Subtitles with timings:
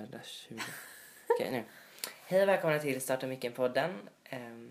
[0.00, 0.60] Lördag 20.
[1.28, 1.64] Okej nu.
[2.26, 4.08] Hej och välkomna till Starta Micken-podden.
[4.24, 4.70] ehm,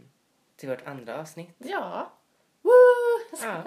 [0.55, 1.55] till vårt andra avsnitt.
[1.58, 2.12] Ja.
[2.62, 2.71] Woo!
[3.42, 3.63] Ja.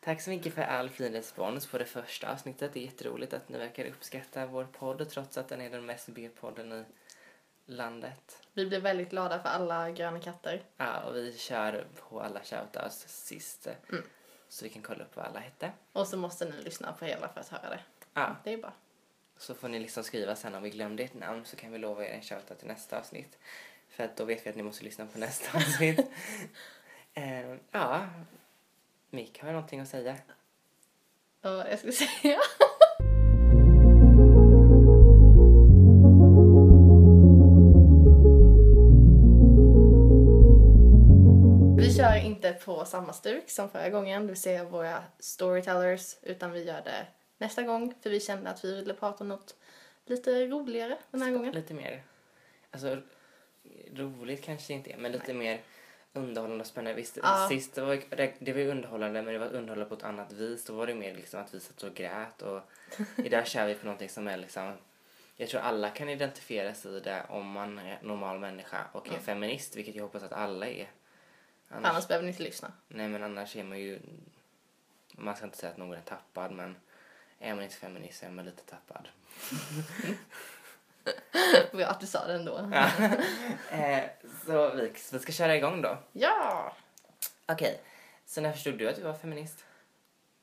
[0.00, 2.72] Tack så mycket för all fin respons på det första avsnittet.
[2.74, 6.08] Det är jätteroligt att ni verkar uppskatta vår podd trots att den är den mest
[6.08, 6.84] B-podden i
[7.66, 8.42] landet.
[8.52, 10.62] Vi blev väldigt glada för alla gröna katter.
[10.76, 13.66] Ja, och vi kör på alla shoutouts sist.
[13.88, 14.04] Mm.
[14.48, 15.72] Så vi kan kolla upp vad alla hette.
[15.92, 17.80] Och så måste ni lyssna på hela för att höra det.
[18.14, 18.72] Ja, Det är bra.
[19.38, 22.04] Så får ni liksom skriva sen om vi glömde ert namn så kan vi lova
[22.04, 23.38] er en shoutout till nästa avsnitt.
[23.88, 26.00] För att då vet vi att ni måste lyssna på nästa avsnitt.
[27.14, 28.08] Eh, ja,
[29.10, 30.16] Mik, har du någonting att säga?
[31.42, 32.38] Och jag skulle säga...
[41.78, 46.52] Vi kör inte på samma stuk som förra gången, det vill säga våra storytellers, utan
[46.52, 47.06] vi gör det
[47.38, 49.56] nästa gång för vi kände att vi ville prata om något
[50.06, 51.52] lite roligare den här gången.
[51.54, 52.02] Lite mer,
[52.70, 52.96] alltså
[53.92, 55.60] roligt kanske inte är, men lite mer
[56.12, 56.94] underhållande och spännande.
[57.00, 57.46] Visst, Ja.
[57.50, 58.02] sist det var,
[58.44, 60.64] det var ju underhållande men det var underhållande på ett annat vis.
[60.64, 62.60] Då var det mer liksom att vi satt och grät och
[63.16, 64.72] idag kör vi på någonting som är liksom
[65.36, 69.10] jag tror alla kan identifiera sig i det om man är normal människa och är
[69.10, 69.22] Mm.
[69.22, 70.90] feminist, vilket jag hoppas att alla är.
[71.68, 72.72] Annars, Annars behöver ni inte lyssna.
[72.88, 73.98] Nej men annars är man ju,
[75.12, 76.76] man ska inte säga att någon är tappad men
[77.40, 79.08] är man inte feminist är man lite tappad.
[81.72, 82.70] Bra att du sa det ändå.
[82.72, 82.90] Ja.
[83.76, 84.04] eh,
[84.46, 85.98] så vi, vi ska köra igång då.
[86.12, 86.72] Ja!
[87.46, 87.80] Okej,
[88.26, 89.64] så när förstod du att du var feminist?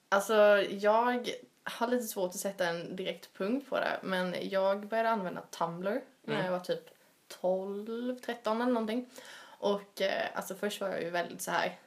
[0.10, 0.34] Alltså,
[0.70, 1.30] jag
[1.64, 6.02] har lite svårt att sätta en direkt punkt på det, men jag började använda Tumblr
[6.22, 6.46] när Mm.
[6.46, 6.84] jag var typ
[7.28, 9.10] 12, 13 eller någonting.
[9.60, 11.80] Och eh, alltså först var jag ju väldigt så här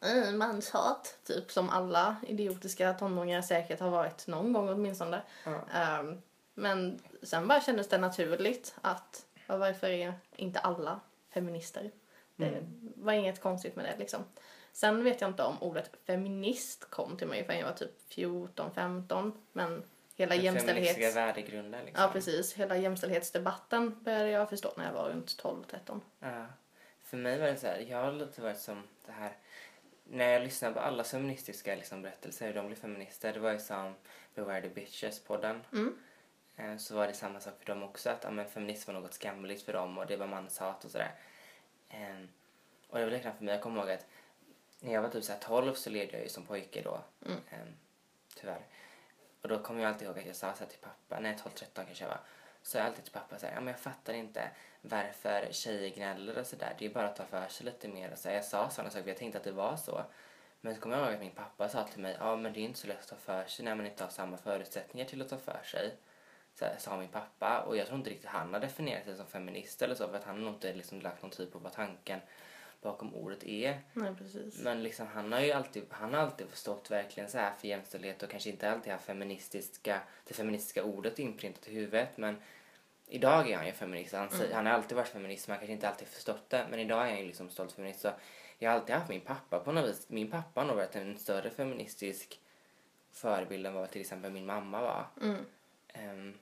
[0.00, 5.22] eh, manshat, typ som alla idiotiska tonåringar säkert har varit någon gång åtminstone.
[5.44, 5.60] Ja.
[5.74, 6.22] Ehm,
[6.54, 11.90] men sen bara kändes det naturligt att ja, varför är inte alla feminister?
[12.36, 12.92] Det Mm.
[12.96, 14.24] var inget konstigt med det liksom.
[14.72, 18.70] Sen vet jag inte om ordet feminist kom till mig förrän jag var typ 14,
[18.74, 19.32] 15.
[19.52, 19.82] Men
[20.16, 20.88] hela Den jämställdhets...
[20.94, 22.02] Feministiska värdegrunden liksom.
[22.04, 22.54] Ja, precis.
[22.54, 26.00] Hela jämställdhetsdebatten började jag förstå när jag var runt 12, 13.
[26.20, 26.46] Ja.
[27.04, 29.32] För mig var det så här, jag har lite varit som det här,
[30.10, 33.58] när jag lyssnar på alla feministiska liksom, berättelser, hur de blir feminister, det var ju
[33.58, 33.94] som
[34.34, 35.60] Beware the Bitches-podden.
[35.72, 35.98] Mm.
[36.56, 39.14] Eh, Så var det samma sak för dem också, att ja, men, feminism var något
[39.14, 41.12] skamligt för dem och det var manshat och sådär.
[41.88, 42.28] Ehm,
[42.88, 44.06] Och det var likadant för mig, jag kommer ihåg att
[44.80, 47.00] när jag var typ så här 12 så led jag ju som pojke då.
[47.26, 47.38] Mm.
[47.50, 47.74] Ehm,
[48.34, 48.60] Tyvärr.
[49.42, 51.66] Och då kommer jag alltid ihåg att jag sa så här till pappa, nej 12-13
[51.74, 52.20] kanske jag var.
[52.62, 54.50] Så jag alltid till pappa så här, ja men jag fattar inte
[54.80, 56.74] varför tjejer gnäller och sådär.
[56.78, 58.90] Det är bara att ta för sig lite mer och så här, Jag sa sådana
[58.90, 60.04] saker för jag tänkte att det var så.
[60.60, 62.64] Men så kommer jag ihåg att min pappa sa till mig, ja men det är
[62.64, 65.28] inte så lätt att ta för sig när man inte har samma förutsättningar till att
[65.28, 65.96] ta för sig.
[66.54, 69.26] Så här, sa min pappa och jag tror inte riktigt han har definierat sig som
[69.26, 71.72] feminist eller så för att han har nog inte liksom lagt någon typ på vad
[71.72, 72.20] tanken
[72.82, 73.80] bakom ordet är.
[73.92, 74.58] Nej, precis.
[74.58, 78.22] Men liksom, han har ju alltid, han har alltid stått verkligen så här för jämställdhet
[78.22, 82.16] och kanske inte alltid haft feministiska, det feministiska ordet inprintat i huvudet.
[82.16, 82.36] Men
[83.08, 84.14] idag är han ju feminist.
[84.14, 86.66] Han, säger, han har alltid varit feminist men han kanske inte alltid förstått det.
[86.70, 88.00] Men idag är han ju liksom stolt feminist.
[88.00, 88.10] Så
[88.58, 90.08] jag har alltid haft min pappa på något vis.
[90.08, 92.40] Min pappa har nog varit en större feministisk
[93.12, 95.06] förebild än vad till exempel min mamma var.
[95.22, 95.44] Mm.
[95.88, 96.34] Ehm,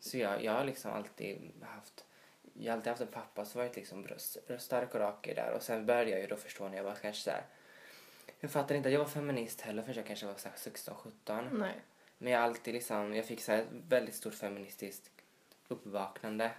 [0.00, 2.04] så jag, jag har liksom alltid haft
[2.60, 4.06] jag har alltid haft en pappa som varit liksom
[4.58, 7.22] stark och rak där och sen började jag ju då förstå när jag var kanske
[7.22, 7.44] så här.
[8.40, 11.48] Jag fattade inte att jag var feminist heller förrän jag kanske var 16-17.
[11.52, 11.80] Nej.
[12.18, 15.10] Men jag alltid liksom, jag fick så ett väldigt stort feministiskt
[15.68, 16.50] uppvaknande.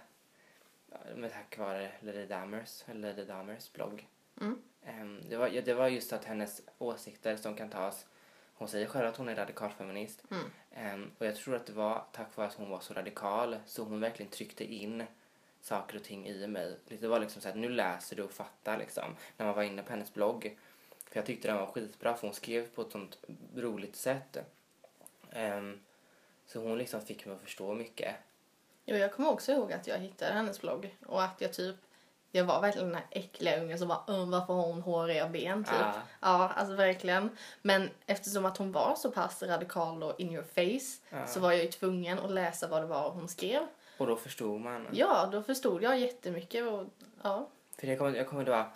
[1.16, 4.08] Med tack vare Lady eller Lady Damers blogg.
[4.40, 4.62] Mm.
[4.84, 8.06] Ehm, det, var, ja, det var just att hennes åsikter som kan tas,
[8.54, 10.24] hon säger själv att hon är radikalfeminist.
[10.30, 10.44] Mm.
[10.70, 13.84] Ehm, och jag tror att det var tack vare att hon var så radikal så
[13.84, 15.04] hon verkligen tryckte in
[15.62, 16.76] saker och ting i mig.
[16.88, 19.16] Det var liksom så att nu läser du och fattar liksom.
[19.36, 20.58] När man var inne på hennes blogg.
[21.08, 23.18] För jag tyckte den var skitbra för hon skrev på ett sånt
[23.56, 24.36] roligt sätt.
[25.32, 25.80] Ehm,
[26.46, 28.14] så hon liksom fick mig att förstå mycket.
[28.84, 31.76] Jo, jag kommer också ihåg att jag hittade hennes blogg och att jag typ
[32.34, 35.64] jag var verkligen den här äckliga ungen som bara "Öh, varför har hon håriga ben
[35.64, 35.74] typ.
[35.80, 35.94] Ja.
[36.20, 37.36] Ja, alltså verkligen.
[37.62, 41.26] Men eftersom att hon var så pass radikal och in your face Ja.
[41.26, 43.66] så var jag ju tvungen att läsa vad det var hon skrev.
[43.98, 44.86] Och då förstod man.
[44.92, 46.86] Ja, då förstod jag jättemycket och
[47.22, 47.48] ja.
[47.78, 48.66] För jag kommer, jag kommer då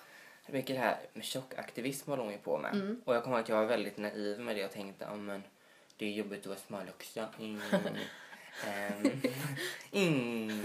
[0.46, 2.74] mycket det här med tjockaktivism håller hon ju på med.
[2.74, 3.00] Mm.
[3.04, 5.42] Och jag kommer ihåg att jag var väldigt naiv med det och tänkte, ja men
[5.96, 7.24] det är jobbigt att vara smal också.
[7.38, 7.60] Mm.
[9.92, 10.60] Mm.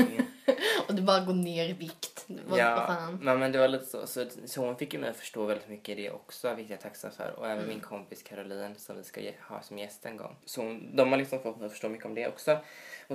[0.88, 2.26] Och du bara går ner i vikt.
[2.28, 3.20] Vad, ja, vad fan?
[3.22, 4.08] men, men det var lite så.
[4.08, 4.26] så.
[4.46, 6.82] Så hon fick ju mig att förstå väldigt mycket i det också, vilket jag är
[6.84, 7.34] tacksam för.
[7.38, 7.70] Och även Mm.
[7.70, 10.36] min kompis Caroline som vi ska ha som gäst en gång.
[10.46, 12.58] Så hon, de har liksom fått mig att förstå mycket om det också.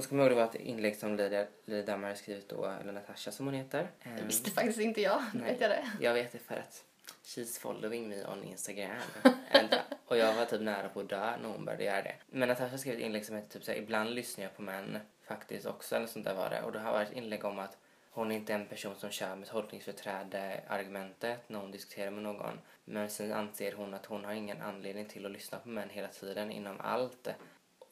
[0.02, 2.92] Så kommer jag ihåg det var ett inlägg som Lydia, Lydia Dammar skrivit då, eller
[2.92, 3.88] Natasha som hon heter.
[4.02, 5.22] Det Ehm, visste faktiskt inte jag.
[5.34, 5.52] Nej.
[5.52, 5.90] vet jag det.
[6.00, 6.84] Jag vet det för att
[7.24, 8.96] she's following me on Instagram.
[9.50, 9.68] And,
[10.06, 12.14] och jag var typ nära på att dö när hon började göra det.
[12.30, 15.66] Men Natasha skrev ett inlägg som heter typ såhär, ibland lyssnar jag på män faktiskt
[15.66, 16.62] också eller sånt där var det.
[16.62, 17.76] Och det har varit ett inlägg om att
[18.10, 22.60] hon är inte en person som kör med tolkningsföreträde argumentet när hon diskuterar med någon.
[22.84, 26.08] Men sen anser hon att hon har ingen anledning till att lyssna på män hela
[26.08, 27.28] tiden inom allt.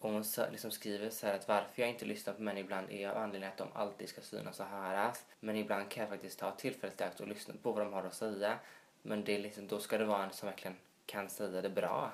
[0.04, 3.08] Och hon liksom skriver så här att varför jag inte lyssnar på män ibland är
[3.08, 5.24] av anledning att de alltid ska synas och höras.
[5.40, 8.02] Men ibland kan jag faktiskt ta tillfället i akt och lyssna på vad de har
[8.02, 8.58] att säga.
[9.02, 12.12] Men det är liksom, då ska det vara en som verkligen kan säga det bra.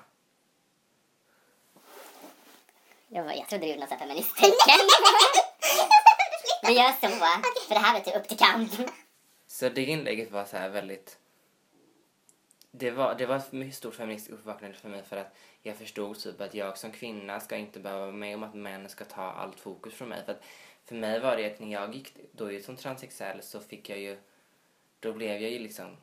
[3.07, 4.79] Jag, jag trodde du gjorde något feministtecken.
[6.67, 7.07] Vi gör så,
[7.67, 8.71] för det här är typ upp till kamp.
[9.47, 11.17] Så det inlägget var så här väldigt...
[12.71, 16.19] Det var, det var ett mycket stort feministiskt uppvaknande för mig för att jag förstod
[16.19, 19.21] typ att jag som kvinna ska inte behöva vara med om att män ska ta
[19.21, 20.25] allt fokus från mig.
[20.25, 20.43] För, att
[20.85, 23.99] för mig var det att när jag gick då ju som transsexuell så fick jag
[23.99, 24.17] ju...
[24.99, 25.97] Då blev jag ju liksom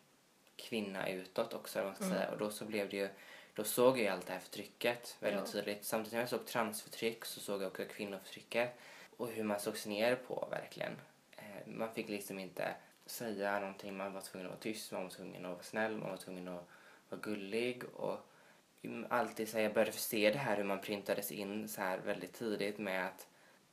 [0.56, 2.30] kvinna utåt också, man ska säga.
[2.30, 3.08] Och då så blev det ju...
[3.54, 5.52] Då såg jag ju allt det här förtrycket väldigt Ja.
[5.52, 5.84] tydligt.
[5.84, 8.78] Samtidigt som jag såg transförtryck så såg jag också kvinnoförtrycket.
[9.16, 10.92] Och hur man sågs ner på verkligen.
[11.36, 12.74] Eh, man fick liksom inte
[13.10, 13.96] säga någonting.
[13.96, 16.48] Man var tvungen att vara tyst, man var tvungen att vara snäll, man var tvungen
[16.48, 16.68] att
[17.08, 17.84] vara gullig.
[17.94, 18.18] Och
[19.08, 22.78] alltid så jag började se det här hur man printades in så här väldigt tidigt
[22.78, 23.26] med att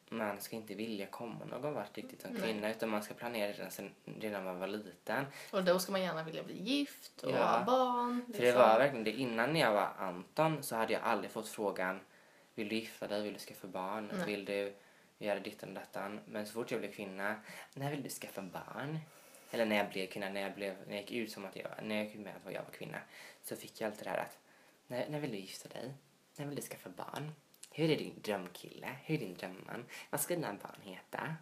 [0.10, 2.42] man ska inte vilja komma någon vart riktigt som Nej.
[2.42, 5.26] kvinna utan man ska planera redan, sen, redan när man var liten.
[5.52, 7.46] Och då ska man gärna vilja bli gift och Ja.
[7.46, 8.26] ha barn.
[8.26, 8.62] För det liksom.
[8.62, 9.12] var verkligen det.
[9.12, 12.00] Innan jag var Anton så hade jag aldrig fått frågan
[12.56, 13.24] Vill du gifta dig?
[13.24, 14.12] Vill du skaffa barn?
[14.18, 14.26] Nej.
[14.26, 14.74] Vill du
[15.18, 16.20] göra dittan och dattan?
[16.26, 17.36] Men så fort jag blev kvinna,
[17.74, 19.00] när vill du skaffa barn?
[19.56, 21.68] Eller när jag blev kvinna, när jag, blev, när jag gick ut som att jag,
[21.82, 22.98] när jag gick med att jag var kvinna
[23.44, 24.38] så fick jag alltid det här att
[24.88, 25.94] när, när vill du gifta dig?
[26.38, 27.32] När vill du skaffa barn?
[27.72, 28.88] Hur är din drömkille?
[29.04, 29.86] Hur är din drömman?
[30.10, 31.36] Vad ska dina barn heta?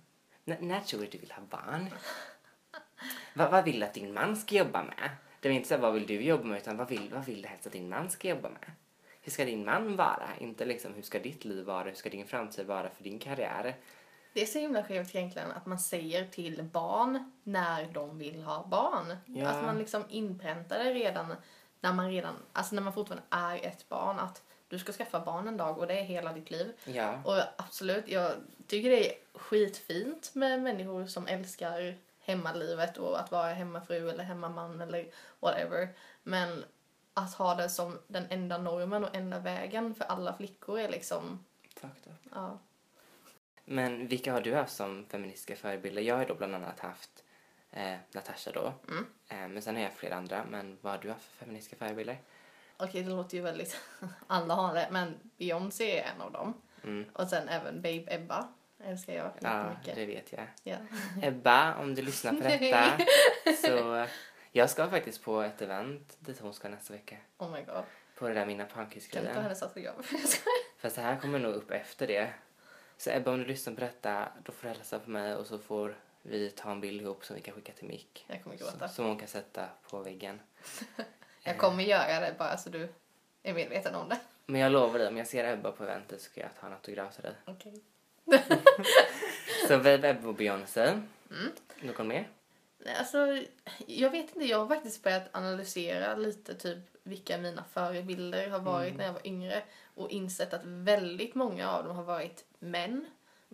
[0.45, 1.89] N- när tror du att du vill ha barn?
[3.33, 5.09] Vad, vad vill du att din man ska jobba med?
[5.39, 7.42] Det var inte så här, vad vill du jobba med utan vad vill, vad vill
[7.42, 8.71] du helst att din man ska jobba med?
[9.21, 10.30] Hur ska din man vara?
[10.39, 11.83] Inte liksom hur ska ditt liv vara?
[11.83, 13.75] Hur ska din framtid vara för din karriär?
[14.33, 18.68] Det är så himla skevt egentligen att man säger till barn när de vill ha
[18.68, 19.18] barn.
[19.25, 19.47] Ja.
[19.50, 21.35] Att man liksom inpräntar det redan
[21.80, 25.47] när man redan, alltså när man fortfarande är ett barn att du ska skaffa barn
[25.47, 26.74] en dag och det är hela ditt liv.
[26.85, 27.21] Ja.
[27.24, 28.31] Och absolut, jag
[28.68, 34.81] tycker det är skitfint med människor som älskar hemmalivet och att vara hemmafru eller hemmaman
[34.81, 35.07] eller
[35.39, 35.89] whatever.
[36.24, 36.63] Men
[37.13, 41.45] att ha det som den enda normen och enda vägen för alla flickor är liksom,
[41.75, 42.31] Fucked up.
[42.31, 42.59] ja.
[43.65, 46.01] Men vilka har du haft som feministiska förebilder?
[46.01, 47.24] Jag har då bland annat haft
[47.71, 48.74] eh, Natasha då.
[48.88, 49.06] Mm.
[49.30, 50.45] Eh, men sen har jag flera andra.
[50.50, 52.18] Men vad har du haft för feministiska förebilder?
[52.77, 53.77] Okej, det låter ju väldigt...
[54.27, 56.54] Alla har det, men Beyoncé är en av dem.
[56.83, 57.06] Mm.
[57.13, 58.48] Och sen även Babe Ebba
[58.83, 59.95] älskar jag Ja, jättemycket.
[59.95, 60.48] det vet jag.
[60.63, 60.77] Ja.
[61.27, 62.98] Ebba, om du lyssnar på detta.
[63.68, 64.07] så
[64.51, 67.18] jag ska faktiskt på ett event dit hon ska nästa vecka.
[67.38, 67.83] Oh my god.
[68.16, 70.12] På det där Mina Kan du ta hennes autograf?
[70.77, 72.33] Fast det här kommer nog upp efter det.
[73.03, 75.57] Så Ebba, om du lyssnar på detta, då får du hälsa på mig och så
[75.59, 78.25] får vi ta en bild ihop som vi kan skicka till Mick.
[78.27, 78.88] Jag kommer gråta.
[78.88, 80.39] Som hon kan sätta på väggen.
[81.44, 82.89] Jag kommer göra det bara så du
[83.44, 84.19] är medveten om det.
[84.45, 86.73] Men jag lovar dig, om jag ser Ebba på eventet så ska jag ta en
[86.73, 87.33] autograf till dig.
[87.45, 87.83] Okej.
[89.67, 90.81] Så vi är Ebba och Beyoncé.
[90.81, 91.51] Mm.
[91.81, 92.30] Någon mer?
[92.97, 93.44] Alltså,
[93.87, 98.98] jag vet inte, jag har faktiskt börjat analysera lite typ vilka mina förebilder har varit
[98.98, 99.64] när jag var yngre
[99.95, 103.06] och insett att väldigt många av dem har varit män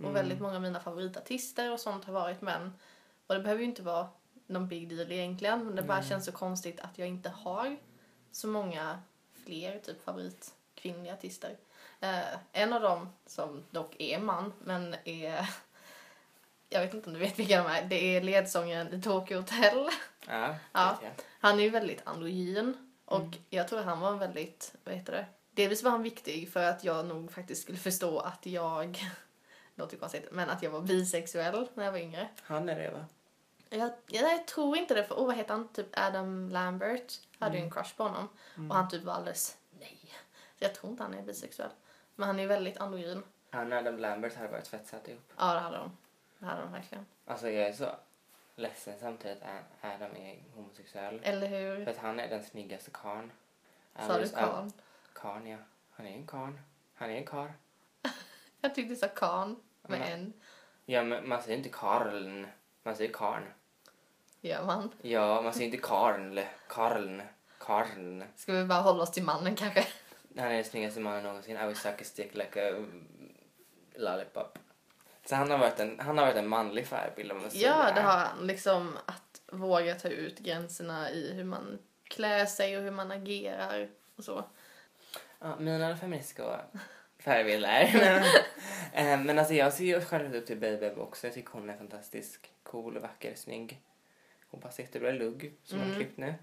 [0.03, 2.73] och väldigt många av mina favoritartister och sånt har varit män.
[3.27, 4.07] Och det behöver ju inte vara
[4.47, 7.77] någon big deal egentligen men det bara känns så konstigt att jag inte har
[8.31, 8.99] så många
[9.45, 11.57] fler typ favoritkvinnliga artister.
[11.99, 12.19] Eh,
[12.51, 15.49] en av dem som dock är man men är
[16.69, 17.83] jag vet inte om du vet vilka de är.
[17.85, 19.89] Det är ledsångaren i Tokyo Hotel.
[20.27, 20.99] Ja, Ja.
[21.39, 25.25] Han är ju väldigt androgyn och jag tror han var väldigt, vad heter det?
[25.51, 28.97] Delvis var han viktig för att jag nog faktiskt skulle förstå att jag,
[29.75, 32.27] låter konstigt, men att jag var bisexuell när jag var yngre.
[32.41, 33.05] Han är det va?
[33.69, 35.67] Jag, jag, jag tror inte det, för oh, vad heter han?
[35.67, 38.27] Typ Adam Lambert hade ju en crush på honom
[38.69, 40.13] och han typ var alldeles nej.
[40.57, 41.69] Så jag tror inte han är bisexuell.
[42.15, 43.23] Men han är väldigt androgyn.
[43.49, 45.33] Han och Adam Lambert hade varit fett ihop.
[45.37, 45.97] Ja, det hade de.
[46.39, 47.05] Det hade de verkligen.
[47.25, 47.95] Alltså jag är så
[48.59, 51.19] ledsen samtidigt att Adam är homosexuell.
[51.23, 51.83] Eller hur?
[51.83, 53.31] För att han är den snyggaste karln.
[54.07, 54.71] Sa du karn?
[55.13, 55.57] Karn, ja.
[55.91, 56.59] Han är en karn.
[56.93, 57.49] Han är en karl.
[58.61, 59.49] Jag tyckte du sa kan
[59.81, 60.33] med Men- en.
[60.85, 62.47] Ja, men man säger inte karln.
[62.83, 63.43] Man säger karn.
[64.41, 64.91] Gör man?
[65.01, 66.39] Ja, man säger inte Karl.
[66.67, 67.21] Karl.
[67.57, 68.23] Karl.
[68.35, 69.87] Ska vi bara hålla oss till mannen kanske?
[70.37, 71.57] Han är den snyggaste mannen någonsin.
[71.57, 72.85] I will suck a stick like a
[73.95, 74.59] lollipop.
[75.29, 77.67] Så han har varit en, han har varit en manlig förebild om man säger.
[77.67, 78.47] Ja, det har han.
[78.47, 83.89] Liksom att våga ta ut gränserna i hur man klär sig och hur man agerar
[84.15, 84.43] och så.
[85.39, 86.61] Ja, mina feministiska
[87.19, 87.89] förebilder.
[88.93, 91.27] Eh, Men alltså jag ser ju själv upp till Baby också.
[91.27, 92.51] Jag tycker hon är fantastisk.
[92.63, 93.81] Cool, vacker, snygg.
[94.47, 96.33] Hon passar jättebra lugg som hon har klippt nu.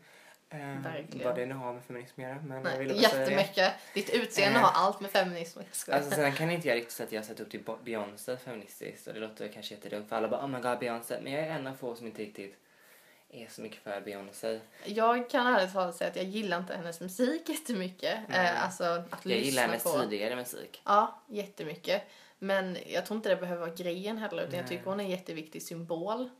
[0.51, 1.27] Eh, Verkligen.
[1.27, 2.39] Vad det nu har med feminism att göra.
[2.43, 3.31] Men jag Nej, ville bara säga det.
[3.33, 3.73] jättemycket.
[3.95, 4.65] Ditt utseende Eh.
[4.65, 5.97] har allt med feminism att göra.
[5.99, 8.37] Alltså sen kan inte jag riktigt säga att jag har sett upp till Bo- Beyoncé
[8.37, 11.43] feministiskt och det låter kanske jättedumt för alla bara oh my god Beyoncé men jag
[11.43, 12.57] är en av få som inte riktigt
[13.31, 14.61] är så mycket för Beyoncé.
[14.85, 18.19] Jag kan ärligt talat säga att jag gillar inte hennes musik jättemycket.
[18.31, 20.01] Eh, alltså att Jag gillar hennes på.
[20.01, 20.83] tidigare musik.
[20.85, 22.03] Ja, jättemycket.
[22.39, 25.11] Men jag tror inte det behöver vara grejen heller utan jag tycker hon är en
[25.11, 26.31] jätteviktig symbol.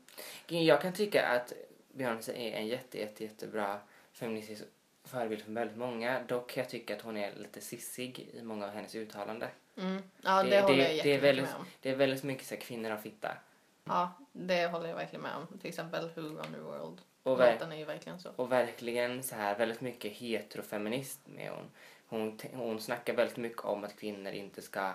[0.47, 1.53] Jag kan tycka att
[1.93, 3.79] Beyoncé är en jätte, jätte, jättebra
[4.17, 4.63] feministisk
[5.03, 6.23] förebild för väldigt många.
[6.27, 9.49] Dock kan jag tycka att hon är lite sissig i många av hennes uttalanden.
[9.77, 10.01] Mm.
[10.21, 11.65] Ja, det, det, håller jag det, är väldigt, med om.
[11.81, 13.37] det är väldigt mycket så här, kvinnor har fitta.
[13.83, 15.59] Ja, det håller jag verkligen med om.
[15.59, 17.01] Till exempel Who Run the World.
[17.23, 18.29] Och ver- är ju verkligen så.
[18.35, 21.69] Och verkligen så här väldigt mycket heterofeminist med hon.
[22.09, 24.93] Hon, hon snackar väldigt mycket om att kvinnor inte ska,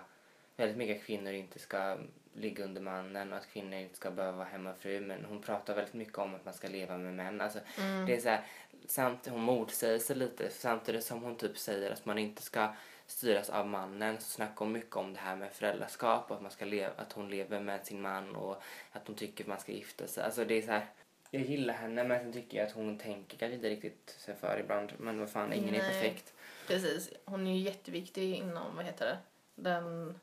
[0.56, 1.98] väldigt mycket kvinnor inte ska
[2.34, 5.00] ligga under mannen och att kvinnor inte ska behöva vara hemmafru.
[5.00, 7.40] Men hon pratar väldigt mycket om att man ska leva med män.
[7.40, 7.58] Alltså,
[8.06, 8.44] det är så här,
[8.86, 12.74] samt, hon motsäger sig lite samtidigt som hon typ säger att man inte ska
[13.06, 16.50] styras av mannen så snackar hon mycket om det här med föräldraskap och att, man
[16.50, 18.62] ska leva, att hon lever med sin man och
[18.92, 20.24] att hon tycker att man ska gifta sig.
[20.24, 20.86] Alltså det är så här,
[21.30, 24.60] jag gillar henne men sen tycker jag att hon tänker kanske inte riktigt sig för
[24.60, 24.92] ibland.
[24.98, 25.88] Men vad fan, ingen är Nej.
[25.88, 26.34] perfekt.
[26.66, 27.10] Precis.
[27.24, 29.18] Hon är ju jätteviktig inom, vad heter det?
[29.54, 30.18] Den...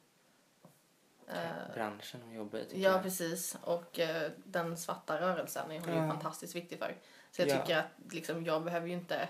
[1.30, 3.04] eh, Branschen hon jobbar i ja, jag.
[3.04, 3.58] precis.
[3.64, 6.08] Och eh, den svarta rörelsen är hon ju Ja.
[6.08, 6.96] fantastiskt viktig för.
[7.32, 7.60] Så jag Ja.
[7.62, 9.28] tycker att liksom, jag behöver ju inte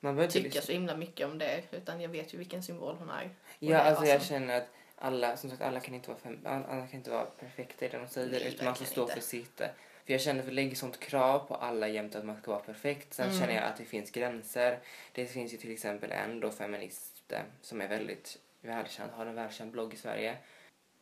[0.00, 3.10] behöver tycka lyssna- så himla mycket om det utan jag vet ju vilken symbol hon
[3.10, 3.30] är.
[3.58, 6.94] Ja, alltså jag känner att alla, som sagt, alla kan inte vara, fem, alla kan
[6.94, 9.14] inte vara perfekta i det de säger Nej, utan man får stå inte.
[9.14, 9.56] för sitt.
[10.04, 12.60] För jag känner att vi lägger sånt krav på alla jämt att man ska vara
[12.62, 13.14] perfekt.
[13.14, 13.40] Sen Mm.
[13.40, 14.78] känner jag att det finns gränser.
[15.12, 19.34] Det finns ju till exempel en då feminist eh, som är väldigt välkänd, har en
[19.34, 20.36] välkänd blogg i Sverige.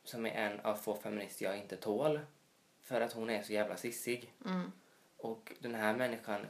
[0.06, 2.20] Som är en av få feminister jag inte tål.
[2.82, 4.32] För att hon är så jävla sissig.
[4.44, 4.72] Mm.
[5.16, 6.46] Och den här människan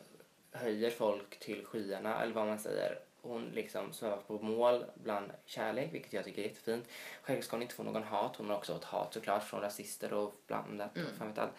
[0.50, 2.98] höjer folk till skyarna, eller vad man säger.
[3.20, 6.88] Hon liksom svävar på mål bland kärlek, vilket jag tycker är jättefint.
[7.22, 8.36] Själv ska hon inte få någon hat.
[8.36, 10.96] Hon har också fått hat såklart från rasister och blandat.
[10.96, 11.08] Mm.
[11.08, 11.52] Och fan vet allt.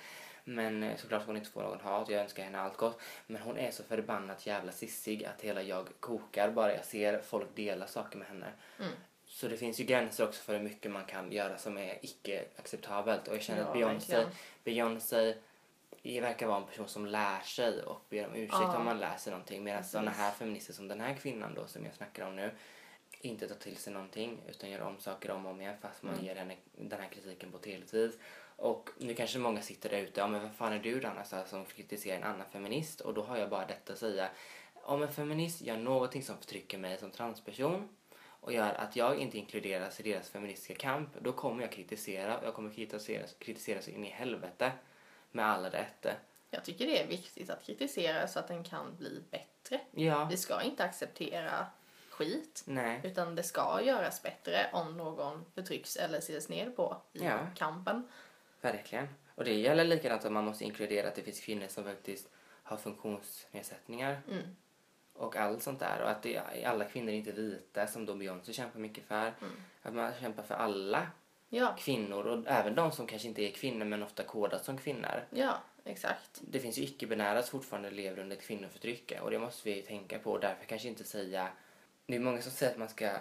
[0.44, 2.10] Men eh, såklart ska hon inte få någon hat.
[2.10, 3.02] Jag önskar henne allt gott.
[3.28, 7.56] Men hon är så förbannat jävla sissig att hela jag kokar bara jag ser folk
[7.56, 8.52] dela saker med henne.
[8.80, 8.92] Mm.
[9.38, 12.46] Så det finns ju gränser också för hur mycket man kan göra som är icke
[12.56, 13.28] acceptabelt.
[13.28, 14.26] Och jag känner Ja, att Beyoncé.
[14.64, 15.36] Beyoncé
[16.04, 18.78] verkar vara en person som lär sig och ber om ursäkt Ja.
[18.78, 19.64] om man lär sig någonting.
[19.64, 19.92] Medan Precis.
[19.92, 22.52] sådana här feminister som den här kvinnan då som jag snackar om nu
[23.22, 26.14] inte tar till sig någonting utan gör om saker om och om igen fast man
[26.14, 26.26] Mm.
[26.26, 28.20] ger henne den här kritiken på ett.
[28.56, 31.44] Och nu kanske många sitter där ute, ja men vad fan är du då alltså,
[31.48, 33.02] som kritiserar en annan feminist?
[33.02, 34.30] Och då har jag bara detta att säga.
[34.74, 37.90] Om en feminist gör någonting som förtrycker mig som transperson
[38.48, 42.40] och gör att jag inte inkluderas i deras feministiska kamp, då kommer jag kritisera.
[42.44, 44.72] Jag kommer kritisera, kritisera så in i helvete
[45.32, 46.06] med alla rätt.
[46.50, 49.82] Jag tycker det är viktigt att kritisera så att den kan bli bättre.
[49.92, 51.66] Ja, Vi ska inte acceptera
[52.10, 52.64] skit.
[52.66, 53.02] nej.
[53.04, 57.48] Utan det ska göras bättre om någon förtrycks eller ses ner på i Ja.
[57.56, 58.08] kampen.
[58.62, 59.08] Verkligen.
[59.36, 62.28] Och det gäller likadant att man måste inkludera att det finns kvinnor som faktiskt
[62.64, 64.56] har funktionsnedsättningar Mm.
[65.18, 66.02] Och allt sånt där.
[66.04, 69.34] Och att det, alla kvinnor är inte vita som då Beyoncé kämpar mycket för.
[69.82, 71.08] Att man kämpar för alla
[71.50, 75.26] Ja, kvinnor och även de som kanske inte är kvinnor men ofta kodas som kvinnor.
[75.30, 76.42] ja, exakt.
[76.42, 80.32] Det finns ju icke-binära som fortfarande lever under kvinnoförtryck och det måste vi tänka på
[80.32, 81.48] och därför kanske inte säga...
[82.06, 83.18] Det är många som säger att man ska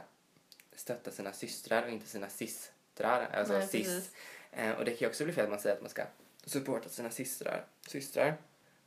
[0.75, 4.11] stötta sina systrar och inte sina systrar, alltså Nej, precis.
[4.53, 6.03] Eh, och det kan ju också bli fel att man säger att man ska
[6.45, 7.65] supporta sina systrar.
[7.87, 8.37] systrar.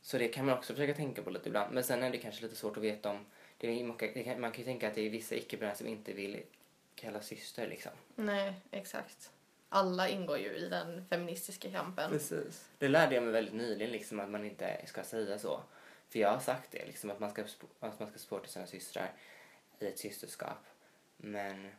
[0.02, 1.74] Så det kan man också försöka tänka på lite ibland.
[1.74, 3.26] Men sen är det kanske lite svårt att veta om...
[3.58, 6.12] Det är, man, kan, man kan ju tänka att det är vissa icke-binära som inte
[6.12, 6.42] vill
[6.94, 7.92] kallas syster liksom.
[8.16, 9.32] Nej, exakt.
[9.68, 12.10] Alla ingår ju i den feministiska kampen.
[12.10, 12.68] Precis.
[12.78, 15.60] Det lärde jag mig väldigt nyligen, liksom, att man inte ska säga så.
[16.08, 17.42] För jag har sagt det, liksom, att man ska,
[17.80, 19.12] att man ska supporta sina systrar
[19.78, 20.66] i ett systerskap.
[21.16, 21.70] Men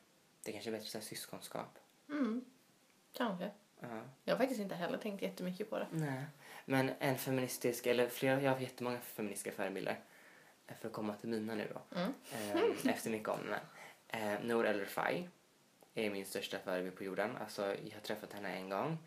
[0.44, 1.80] det kanske är bättre att säga syskonskap.
[2.10, 2.46] Mm,
[3.14, 3.52] kanske.
[3.80, 4.02] Ja.
[4.24, 5.88] Jag har faktiskt inte heller tänkt jättemycket på det.
[5.92, 6.24] Nej.
[6.66, 10.00] Men en feministisk, eller flera, jag har jättemånga feministiska förebilder.
[10.68, 11.98] Eh, För att komma till mina nu då.
[12.00, 12.14] Mm.
[12.34, 13.40] Eh, efter mycket om.
[14.08, 15.30] Eh, Nour El Refai
[15.94, 17.38] är min största förebild på jorden.
[17.38, 18.98] Alltså, jag har träffat henne en gång.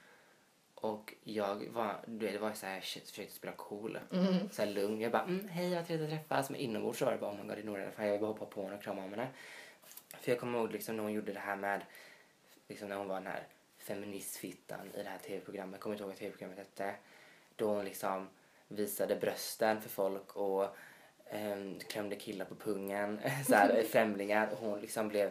[0.74, 3.98] Och jag var, det var så här, shit, försökte spela cool.
[4.12, 4.50] Mm.
[4.50, 5.00] Så här lugn.
[5.00, 6.50] Jag bara, mm, hej vad trevligt att träffas.
[6.50, 7.90] Men inombords så var det bara, oh my god, det är Nora.
[7.90, 9.28] Fan, jag vill bara hoppa på henne och krama om henne.
[10.20, 11.84] För jag kommer ihåg liksom när hon gjorde det här med,
[12.68, 13.46] liksom när hon var den här
[13.78, 15.72] feministfittan i det här tv-programmet.
[15.72, 16.94] Jag kommer inte ihåg vad tv-programmet hette.
[17.56, 18.28] Då hon liksom
[18.68, 20.76] visade brösten för folk och
[21.32, 23.20] um, klämde killar på pungen.
[23.46, 24.52] så här, främlingar.
[24.52, 25.30] Och hon liksom blev,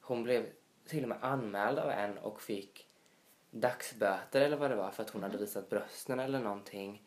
[0.00, 0.46] hon blev
[0.86, 2.88] till och med anmäld av en och fick
[3.50, 7.02] dagsböter eller vad det var för att hon hade visat brösten eller någonting.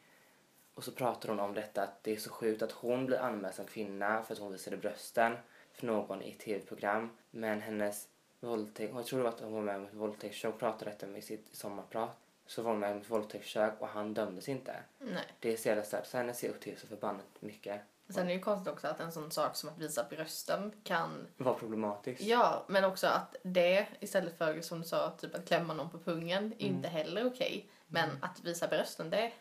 [0.74, 3.56] Och så pratar hon om detta att det är så sjukt att hon blir anmäld
[3.56, 5.38] som kvinna för att hon visade brösten
[5.74, 7.10] för någon i ett tv-program.
[7.32, 8.08] Men hennes
[8.40, 11.20] våldtäkt, jag tror det var att hon var med om ett våldtäktsförsök, pratade detta med
[11.20, 12.27] i sitt sommarprat.
[12.48, 14.76] Så var hon med om ett våldtäktsförsök och han dömdes inte.
[15.00, 15.24] Nej.
[15.40, 16.06] Det är så jävla stört.
[16.06, 17.82] Så henne ser jag upp till så förbannat mycket.
[18.10, 21.28] Sen är det ju konstigt också att en sån sak som att visa brösten kan...
[21.38, 22.22] Var problematiskt.
[22.22, 26.00] Ja, men också att det istället för som du sa, typ att klämma någon på
[26.00, 27.70] pungen, inte heller okej.
[27.88, 29.32] Men att visa brösten, det,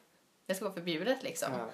[0.46, 1.48] det ska vara förbjudet liksom.
[1.52, 1.68] Ja.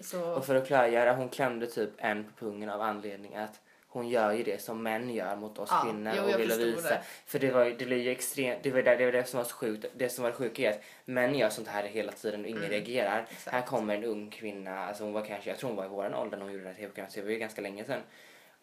[0.00, 3.60] Så, Och för att klargöra, hon klämde typ en på pungen av anledning att
[3.92, 6.88] hon gör ju det som män gör mot oss Ja, kvinnor jo, och vill visa.
[6.88, 7.02] det.
[7.26, 9.44] För det var, det blir ju extremt, det var det, det, var det som var
[9.44, 9.86] så sjukt.
[9.96, 12.62] Det som var det sjuka är att män gör sånt här hela tiden och ingen
[12.62, 13.12] reagerar.
[13.18, 13.54] Mm, exakt.
[13.54, 16.14] Här kommer en ung kvinna, alltså hon var kanske, jag tror hon var i våran
[16.14, 18.00] ålder när hon gjorde det här tv-programmet så det var ju ganska länge sedan.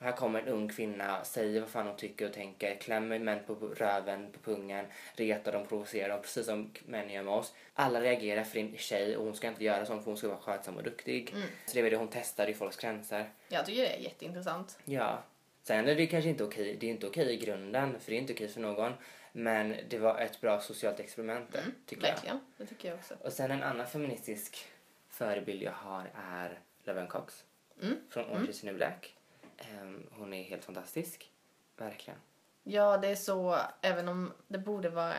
[0.01, 3.53] Här kommer en ung kvinna, säger vad fan hon tycker och tänker, klämmer män på
[3.55, 7.53] röven, på pungen, retar dem, provocerar dem, precis som män gör med oss.
[7.73, 10.37] Alla reagerar för en tjej och hon ska inte göra sånt för hon ska vara
[10.39, 11.31] skötsam och duktig.
[11.35, 11.47] Mm.
[11.65, 13.29] Så det var det hon testade i folks gränser.
[13.47, 14.79] jag tycker det är jätteintressant.
[14.85, 15.23] Ja.
[15.63, 18.21] Sen är det kanske inte okej, det är inte okej i grunden, för det är
[18.21, 18.93] inte okej för någon.
[19.31, 22.13] Men det var ett bra socialt experiment, Mm, tycker jag.
[22.13, 23.13] Verkligen, det tycker jag också.
[23.21, 24.65] Och sen en annan feministisk
[25.09, 27.43] förebild jag har är Laverne Cox
[27.81, 27.95] Mm.
[28.09, 29.15] från Orange is the New Black.
[29.59, 31.31] Ehm, hon är helt fantastisk.
[31.77, 32.19] Verkligen.
[32.63, 35.13] Ja, det är så, även om det borde vara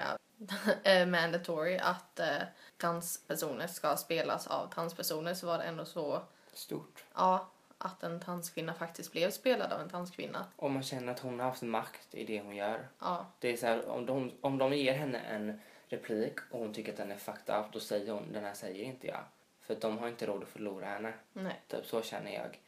[0.85, 2.43] eh, mandatory att eh,
[2.77, 7.05] transpersoner ska spelas av transpersoner så var det ändå så, Stort.
[7.15, 10.47] ja, att en transkvinna faktiskt blev spelad av en transkvinna.
[10.57, 12.89] Och man känner att hon har haft makt i det hon gör.
[12.99, 16.75] Ja, Det är så här, om de, om de ger henne en replik och hon
[16.75, 19.25] tycker att den är fucked up, då säger hon den här säger inte jag.
[19.61, 21.13] För de har inte råd att förlora henne.
[21.33, 21.61] nej.
[21.69, 22.59] Typ så känner jag.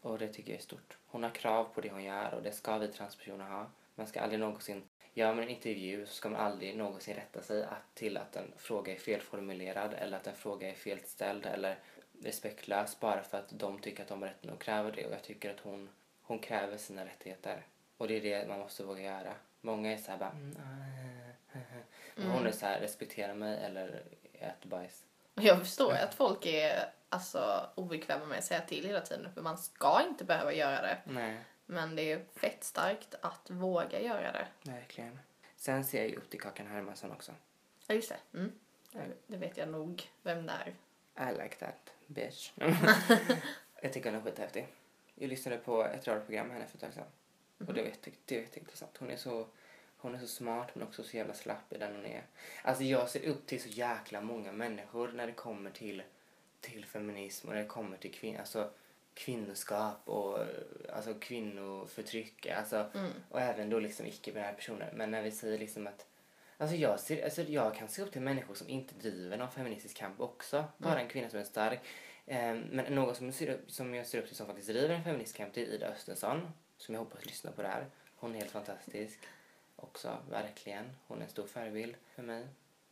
[0.00, 0.96] Och det tycker jag är stort.
[1.06, 3.70] Hon har krav på det hon gör och det ska vi transpersoner ha.
[3.94, 4.82] Man ska aldrig någonsin,
[5.14, 8.52] gör man en intervju så ska man aldrig någonsin rätta sig att, till att en
[8.56, 11.78] fråga är felformulerad eller att en fråga är felställd eller
[12.22, 15.06] respektlös bara för att de tycker att de har rätten att kräva det.
[15.06, 15.88] Och jag tycker att hon,
[16.22, 17.66] hon kräver sina rättigheter.
[17.96, 19.34] Och det är det man måste våga göra.
[19.60, 21.82] Många är så här bara, mm, ah, ah, ah."
[22.14, 25.04] Men hon är så här, respektera mig eller ät bajs.
[25.34, 29.42] Och jag förstår att folk är alltså obekväma med att säga till hela tiden för
[29.42, 30.98] man ska inte behöva göra det.
[31.04, 31.44] Nej.
[31.66, 34.46] Men det är fett starkt att våga göra det.
[34.62, 35.18] Verkligen.
[35.56, 37.32] Sen ser jag ju upp till Kakan Hermansson också.
[37.86, 38.38] Ja, just det.
[38.38, 38.52] Mm.
[39.26, 40.74] Det vet jag nog vem det är.
[41.30, 42.52] I like that bitch.
[43.82, 44.68] jag tycker hon är skithäftig.
[45.14, 47.06] Jag lyssnade på ett radioprogram med henne för ett tag sedan.
[47.58, 48.96] Och det var, jätte, det var jätteintressant.
[48.96, 49.46] Hon är så
[50.00, 52.22] hon är så smart men också så jävla slapp i den hon är.
[52.62, 56.02] Alltså jag ser upp till så jäkla många människor när det kommer till,
[56.60, 58.70] till feminism och när det kommer till kvin, alltså,
[59.14, 60.38] kvinnoskap och
[60.92, 62.46] alltså kvinnoförtryck.
[62.46, 62.90] Alltså,
[63.28, 64.92] Och även då liksom icke-binära personer.
[64.96, 66.06] Men när vi säger liksom att
[66.58, 69.96] Alltså jag, ser, alltså jag kan se upp till människor som inte driver någon feministisk
[69.96, 70.64] kamp också.
[70.78, 71.80] Bara en kvinna som är stark.
[72.26, 74.94] Eh, men någon som, jag ser upp, som jag ser upp till som faktiskt driver
[74.94, 76.50] en feministisk kamp det är Ida Östensson.
[76.76, 77.86] Som jag hoppas lyssnar på det här.
[78.16, 79.20] Hon är helt fantastisk.
[79.76, 80.84] Också, verkligen.
[81.06, 82.46] Hon är en stor förebild för mig.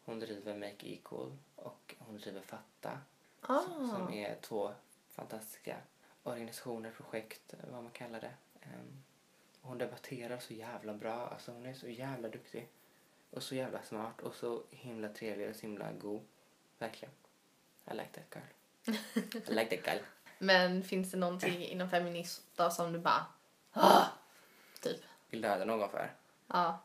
[0.04, 3.00] Hon driver Make Equal och hon driver Fatta.
[3.40, 3.62] Ah.
[3.94, 4.72] Som är två
[5.08, 5.76] fantastiska
[6.22, 8.34] organisationer, projekt, vad man kallar det.
[8.62, 9.02] Ehm,
[9.60, 11.28] hon debatterar så jävla bra.
[11.28, 12.68] Alltså hon är så jävla duktig.
[13.30, 16.22] Och så jävla smart och så himla trevlig och så himla god.
[16.78, 17.14] Verkligen.
[17.90, 18.96] I like that girl.
[19.50, 20.04] I like that girl.
[20.38, 23.26] Men finns det någonting inom feminism då som du bara
[23.72, 24.04] ah!
[24.80, 25.00] Typ.
[25.30, 26.12] Vill döda någon för.
[26.46, 26.80] Ja.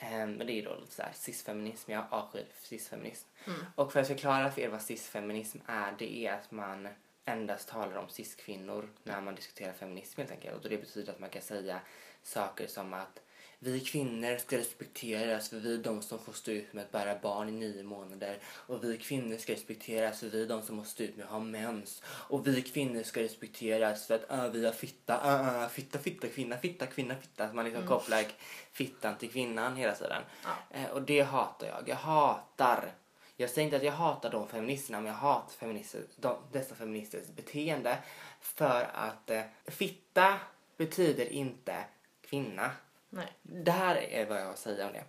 [0.00, 1.90] Ehm, men det är ju då lite såhär cisfeminism.
[1.90, 3.28] Jag avskyr cisfeminism.
[3.74, 6.88] Och för att förklara för er vad cisfeminism är, det är att man
[7.24, 10.64] endast talar om cis-kvinnor när man diskuterar feminism helt enkelt.
[10.64, 11.80] Och det betyder att man kan säga
[12.22, 13.22] saker som att
[13.62, 17.18] vi kvinnor ska respekteras för vi är de som får stå ut med att bära
[17.18, 18.38] barn i nio månader.
[18.46, 21.32] Och vi kvinnor ska respekteras för vi är de som måste stå ut med att
[21.32, 22.02] ha mens.
[22.06, 26.28] Och vi kvinnor ska respekteras för att äh, vi har fitta, äh, äh, fitta, fitta,
[26.28, 27.44] kvinna, fitta, kvinna, fitta.
[27.44, 28.24] Att man liksom kopplar
[28.72, 30.22] fittan till kvinnan hela tiden.
[30.44, 30.78] Ja.
[30.78, 31.88] Eh, och det hatar jag.
[31.88, 32.92] Jag hatar
[33.36, 37.28] jag säger inte att jag hatar de feministerna, men jag hatar feminister, de, dessa feministers
[37.28, 37.98] beteende.
[38.40, 40.38] För att eh, fitta
[40.76, 41.84] betyder inte
[42.22, 42.70] kvinna.
[43.10, 43.26] Nej.
[43.42, 45.04] Det här är vad jag har att säga om det.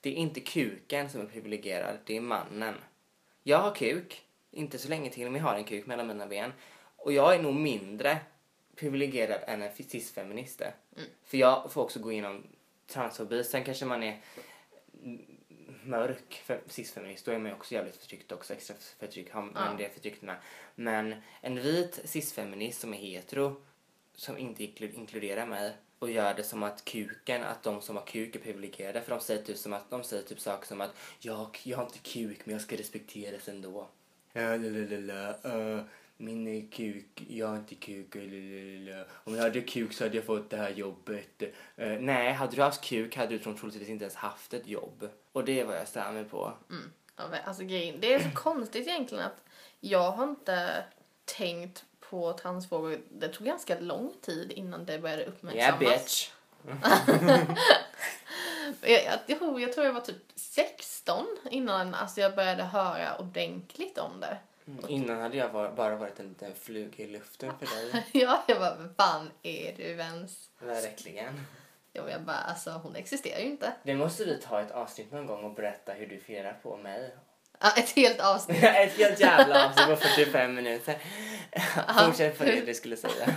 [0.00, 2.74] det är inte kuken som är privilegierad, det är mannen.
[3.42, 6.52] Jag har kuk, inte så länge till, men jag har en kuk mellan mina ben.
[6.96, 8.18] Och jag är nog mindre
[8.76, 10.74] privilegierad än en cisfeminist är.
[11.24, 12.46] För jag får också gå igenom
[12.86, 13.44] transfobi.
[13.44, 14.20] Sen kanske man är
[15.84, 19.50] mörk cisfeminist, då är man ju också jävligt förtryckt också, extra förtryckt, har Ja.
[19.54, 20.36] men det förtryckt med.
[20.74, 23.62] Men en vit cisfeminist som är hetero,
[24.14, 28.06] som inte inklu- inkluderar mig och gör det som att kuken, att de som har
[28.06, 30.96] kuk är privilegierade för de säger typ som att de säger typ saker som att
[31.18, 33.88] jag, jag har inte kuk men jag ska respekteras ändå.
[35.44, 35.82] Uh,
[36.16, 39.04] min kuk, jag har inte kuk, la, la, la, la.
[39.24, 41.42] Om jag hade kuk så hade jag fått det här jobbet.
[41.76, 45.08] Eh, nej, hade du haft kuk hade du troligtvis inte ens haft ett jobb.
[45.32, 46.52] Och det är vad jag stör mig på.
[47.16, 49.44] Ja, men alltså grejen, det är så konstigt egentligen att
[49.80, 50.84] jag har inte
[51.24, 53.00] tänkt på transfrågor.
[53.10, 55.78] Det tog ganska lång tid innan det började Yeah uppmärksammas.
[55.78, 56.30] bitch.
[58.82, 63.98] Jag, jag, tror- jag tror jag var typ 16 innan alltså, jag började höra ordentligt
[63.98, 64.36] om det.
[64.88, 68.06] Innan hade jag var, bara varit en liten fluga i luften för dig.
[68.12, 70.50] ja, jag bara, vad fan är du ens?
[70.58, 71.46] Verkligen.
[71.92, 73.72] Ja, jag bara, alltså hon existerar ju inte.
[73.82, 77.16] Det måste vi ta ett avsnitt någon gång och berätta hur du firar på mig.
[77.60, 78.62] Ja, ett helt avsnitt.
[78.64, 80.98] ett helt jävla avsnitt på 45 minuter.
[82.06, 83.26] Fortsätt på det du skulle säga.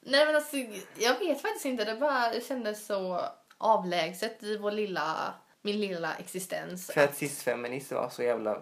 [0.00, 0.56] Nej men alltså,
[0.98, 1.84] jag vet faktiskt inte.
[1.84, 3.20] Det bara det kändes så
[3.58, 6.90] avlägset i vår lilla, min lilla existens.
[6.90, 8.60] För att cisfeminist var så jävla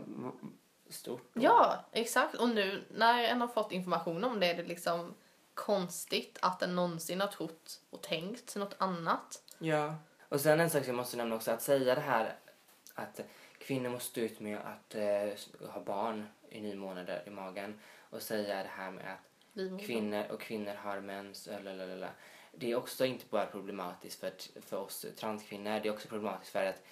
[0.91, 1.31] stort.
[1.35, 1.43] då.
[1.43, 2.35] Ja, exakt.
[2.35, 5.15] Och nu när en har fått information om det är det liksom
[5.55, 9.43] konstigt att den någonsin har trott och tänkt något annat.
[9.59, 9.95] Ja.
[10.29, 12.37] Och sen en sak som jag måste nämna också, att säga det här
[12.95, 13.21] att
[13.65, 18.23] kvinnor måste stå ut med att eh, ha barn i nio månader i magen och
[18.23, 21.49] säga det här med att kvinnor och kvinnor har mens.
[21.65, 22.09] lalalala.
[22.53, 26.65] Det är också inte bara problematiskt för, för oss transkvinnor, det är också problematiskt för
[26.67, 26.83] att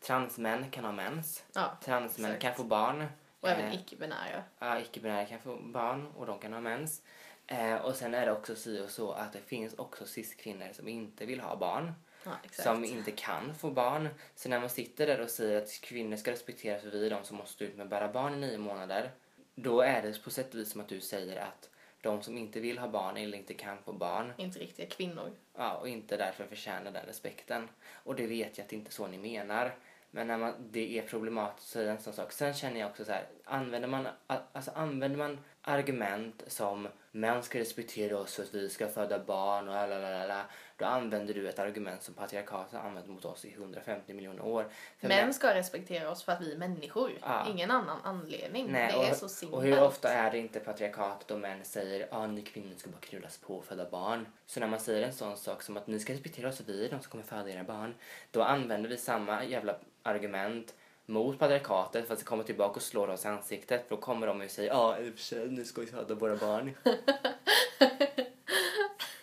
[0.00, 1.44] transmän kan ha mens.
[1.52, 2.42] Ja, Transmän exakt.
[2.42, 3.06] kan få barn.
[3.40, 4.42] och även Eh, icke-binära.
[4.58, 7.02] Ja, icke-binära kan få barn och de kan ha mens.
[7.46, 10.88] Eh, och sen är det också si och så att det finns också cis-kvinnor som
[10.88, 11.92] inte vill ha barn.
[12.24, 12.32] Ja.
[12.52, 14.08] Som inte kan få barn.
[14.34, 17.24] Så när man sitter där och säger att kvinnor ska respekteras för vi är de
[17.24, 19.10] som måste stå ut med att bära barn i nio månader.
[19.54, 22.60] Då är det på sätt och vis som att du säger att de som inte
[22.60, 25.30] vill ha barn eller inte kan få barn Inte riktiga kvinnor.
[25.56, 27.68] ja, och inte därför förtjänar den respekten.
[27.92, 29.74] Och det vet jag att det inte är så ni menar.
[30.10, 32.32] Men när man, det är problematiskt att säga en sån sak.
[32.32, 35.38] Sen känner jag också så här, använder man, alltså använder man
[35.70, 40.44] argument som män ska respektera oss för att vi ska föda barn och lalalala,
[40.76, 44.68] då använder du ett argument som patriarkatet har använt mot oss i 150 miljoner år.
[45.00, 47.12] För Män ska respektera oss för att vi är människor.
[47.22, 47.46] Ja.
[47.50, 48.72] Ingen annan anledning.
[48.72, 49.56] Nej, det är och, så simpelt.
[49.56, 52.90] och hur ofta är det inte patriarkatet och män säger att ah, ni kvinnor ska
[52.90, 54.26] bara knullas på och föda barn.
[54.46, 56.86] Så när man säger en sån sak som att ni ska respektera oss och vi
[56.86, 57.94] är de som kommer föda era barn.
[58.30, 60.74] Då använder vi samma jävla argument
[61.10, 63.88] mot patriarkatet för att komma tillbaka och slå oss i ansiktet.
[63.88, 66.14] För då kommer de ju säga ja i och för sig nu ska vi föda
[66.14, 66.76] våra barn.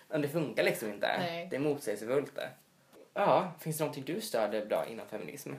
[0.09, 1.17] Men det funkar liksom inte.
[1.17, 1.47] Nej.
[1.49, 2.31] Det är motsägelsefullt.
[3.13, 5.53] Ja, finns det någonting du stöder bra inom feminism?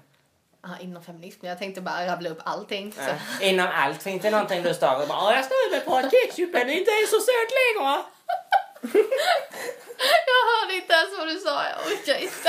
[0.62, 1.46] Ja, inom feminism.
[1.46, 2.92] Jag tänkte bara rabbla upp allting.
[2.92, 3.00] Så.
[3.00, 6.70] Äh, inom allt finns det någonting du stöder bara "Åh, jag mig på att ketchupen
[6.70, 8.02] inte är så söt längre.
[10.26, 12.48] Jag hörde inte ens vad du sa, jag orkar inte.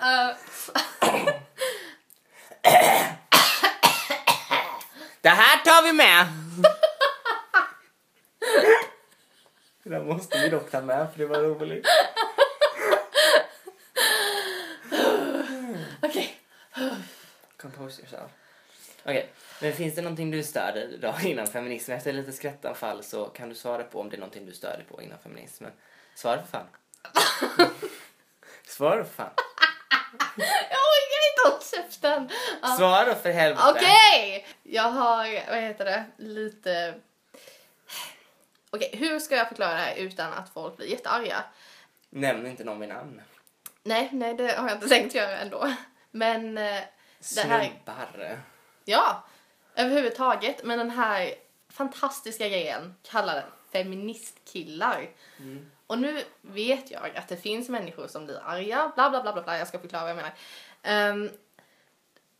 [5.20, 6.26] Det här tar vi med!
[9.82, 11.86] det där måste vi dock ta med för det var roligt.
[16.02, 16.40] Okej.
[17.56, 18.30] Compose yourself.
[19.02, 19.30] Okej,
[19.62, 21.92] men finns det någonting du stör dig då inom feminism?
[21.92, 24.86] Efter lite skrattanfall så kan du svara på om det är någonting du stör dig
[24.88, 25.64] på inom feminism.
[26.14, 26.66] Svara för fan.
[28.66, 29.45] Svara för fan.
[30.70, 32.30] Jag orkar inte hålla käften.
[32.62, 32.68] Ja.
[32.68, 33.68] Svara för helvete.
[33.70, 34.46] Okej!
[34.62, 36.94] Jag har, vad heter det, lite...
[38.70, 41.44] Okej, hur ska jag förklara det här utan att folk blir jättearga?
[42.10, 43.22] Nämn inte någon vid namn.
[43.82, 45.74] Nej, nej, det har jag inte tänkt göra ändå.
[46.10, 46.82] Men eh,
[47.34, 47.60] det här...
[48.84, 49.24] Ja,
[49.76, 50.64] överhuvudtaget.
[50.64, 51.34] Men den här
[51.68, 55.08] fantastiska grejen kallad feministkillar.
[55.86, 59.42] Och nu vet jag att det finns människor som blir arga, bla bla bla bla,
[59.42, 59.58] bla.
[59.58, 61.12] jag ska förklara vad jag menar.
[61.12, 61.30] Um,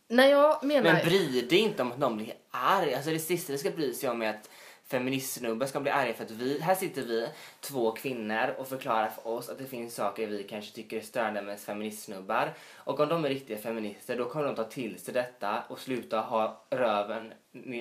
[0.09, 0.93] när jag menar...
[0.93, 2.95] Men bry dig inte om att någon blir arg.
[2.95, 4.51] Alltså det sista du ska bry sig om är att
[4.89, 7.29] feministsnubbar ska bli arga för att vi, här sitter vi,
[7.61, 11.43] två kvinnor och förklarar för oss att det finns saker vi kanske tycker är störande
[11.43, 12.55] med feministsnubbar.
[12.75, 16.21] Och om de är riktiga feminister då kommer de ta till sig detta och sluta
[16.21, 17.33] ha röven,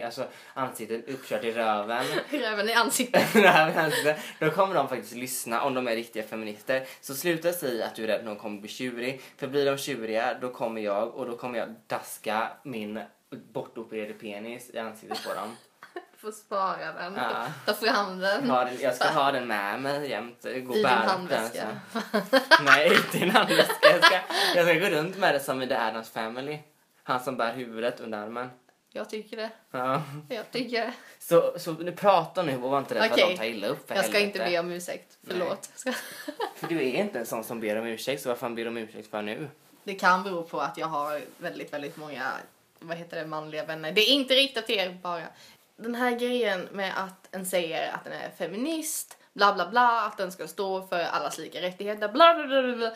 [0.03, 2.05] alltså ansiktet uppkört i röven.
[2.29, 3.23] Röven i ansiktet.
[3.35, 4.19] röven i ansiktet.
[4.39, 6.87] Då kommer de faktiskt lyssna om de är riktiga feminister.
[7.01, 9.21] Så sluta säga att du är rädd att någon kommer bli tjurig.
[9.37, 14.69] För blir de tjuriga då kommer jag och då kommer jag daska min bortopererade penis
[14.73, 15.55] i ansiktet på dem.
[16.25, 17.15] Får spara den.
[17.15, 17.47] Ja.
[17.65, 18.49] Ta fram den.
[18.49, 20.43] Ha den, jag ska ha den med mig jämt.
[20.43, 21.67] Gå I din handväska.
[22.65, 23.73] Nej, inte i en handväska.
[23.81, 24.19] Jag ska,
[24.55, 26.59] jag ska gå runt med det som i The Addams Family.
[27.03, 28.49] Han som bär huvudet under armen.
[28.91, 29.49] Jag tycker det.
[29.71, 30.01] Ja.
[30.29, 30.93] Jag tycker det.
[31.19, 33.87] Så, så nu prata nu och var inte rädd för att de tar illa upp
[33.87, 34.39] för Jag ska helvete.
[34.39, 35.17] inte be om ursäkt.
[35.27, 35.69] Förlåt.
[35.75, 35.93] Ska-
[36.55, 38.69] För du är inte en sån som ber om ursäkt, så vad fan ber du
[38.69, 39.49] om ursäkt för nu?
[39.83, 42.31] Det kan bero på att jag har väldigt, väldigt många,
[42.79, 43.91] vad heter det, manliga vänner.
[43.91, 45.23] Det är inte riktat till er bara.
[45.77, 50.17] Den här grejen med att en säger att den är feminist, bla bla bla, att
[50.17, 52.91] den ska stå för allas lika rättigheter, bla bla bla bla.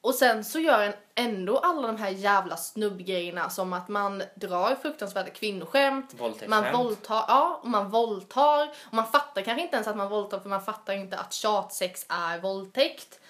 [0.00, 4.74] Och sen så gör en ändå alla de här jävla snubbgrejerna som att man drar
[4.74, 6.14] fruktansvärda kvinnoskämt,
[6.46, 10.40] man våldtar, ja, och man våldtar, och man fattar kanske inte ens att man våldtar
[10.40, 13.20] för man fattar inte att tjatsex är våldtäkt.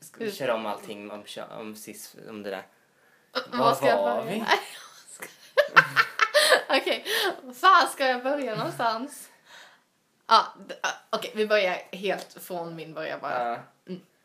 [0.00, 1.22] Ska vi köra om allting om,
[1.58, 2.66] om, sis, om det där?
[3.52, 4.44] Var Var vi?
[6.80, 7.04] Okej,
[7.42, 9.28] var fan ska jag börja någonstans?
[10.26, 10.44] Ah,
[11.10, 13.48] Okej, vi börjar helt från min början bara.
[13.48, 13.58] Ja.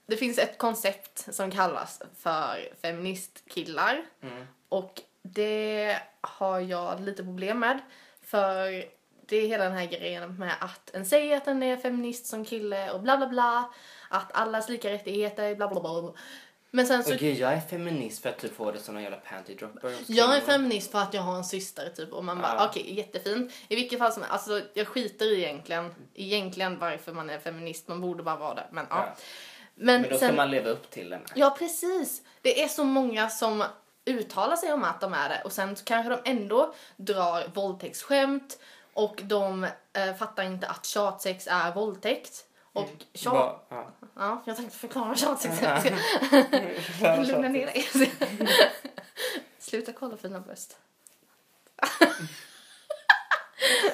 [0.05, 4.05] Det finns ett koncept som kallas för feministkillar.
[4.21, 4.47] Mm.
[4.69, 7.79] Och det har jag lite problem med.
[8.21, 8.85] För
[9.25, 12.45] det är hela den här grejen med att en säger att den är feminist som
[12.45, 13.73] kille och bla bla bla.
[14.09, 16.13] Att allas lika rättigheter, bla bla bla.
[16.73, 17.15] Men sen så...
[17.15, 19.95] Gud, jag är feminist för att du får det som en jävla panty dropper.
[20.07, 22.67] Jag är feminist för att jag har en syster typ och man bara Ja.
[22.69, 23.53] okej jättefint.
[23.67, 28.01] I vilket fall som alltså jag skiter i egentligen, egentligen varför man är feminist, man
[28.01, 28.67] borde bara vara det.
[28.71, 28.95] Men ja.
[29.07, 29.15] Ja.
[29.75, 31.21] Men, Men då ska sen, man leva upp till med.
[31.35, 32.21] ja precis.
[32.41, 33.63] Det är så många som
[34.05, 38.59] uttalar sig om att de är det och sen kanske de ändå drar våldtäktsskämt
[38.93, 42.45] och de eh, fattar inte att tjatsex är våldtäkt.
[42.73, 43.33] Och tjat...
[43.33, 43.91] Va- ja.
[44.15, 45.15] Ja, jag tänkte förklara.
[45.17, 45.37] Ja.
[47.01, 47.89] Jag ska- Lugna ner dig.
[49.59, 50.77] Sluta kolla fina bröst.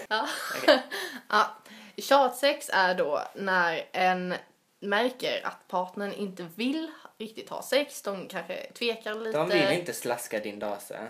[0.07, 0.27] ja.
[0.57, 0.81] Okej.
[1.29, 1.55] ja.
[1.97, 4.33] Tjatsex är då när en
[4.79, 8.01] märker att partnern inte vill riktigt ha sex.
[8.01, 9.37] De kanske tvekar lite.
[9.37, 11.07] De vill inte slaska din dase.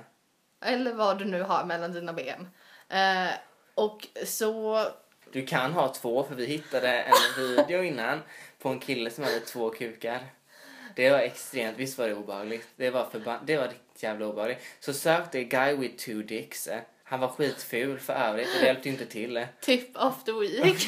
[0.66, 2.48] Eller vad du nu har mellan dina ben.
[2.90, 3.30] Eh,
[3.76, 4.86] och så...
[5.32, 8.22] Du kan ha två för vi hittade en video innan
[8.60, 10.20] på en kille som hade två kukar.
[10.96, 12.68] Det var extremt, visst var det obehagligt?
[12.76, 14.60] Det var förban- det var riktigt jävla obehagligt.
[14.80, 16.70] Så sök det guy with two dicks.
[17.04, 19.46] Han var skitful för övrigt och det hjälpte inte till.
[19.62, 20.88] Tip of the week.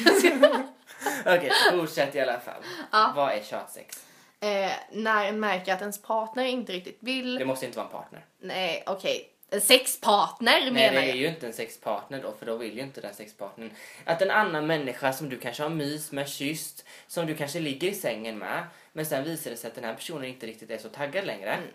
[1.26, 2.62] Okej, fortsätt i alla fall.
[2.92, 3.12] Ja.
[3.16, 4.06] Vad är tjatsex?
[4.42, 7.34] eh, när en märker att ens partner inte riktigt vill.
[7.38, 8.24] Det måste inte vara en partner.
[8.40, 9.28] Nej, okej.
[9.52, 11.16] En sexpartner Nej, menar det är jag.
[11.16, 13.70] ju inte en sexpartner då, för då vill ju inte den sexpartnern.
[14.04, 17.88] Att en annan människa som du kanske har mys med, kysst, som du kanske ligger
[17.88, 20.78] i sängen med, men sen visar det sig att den här personen inte riktigt är
[20.78, 21.52] så taggad längre.
[21.52, 21.68] Mm.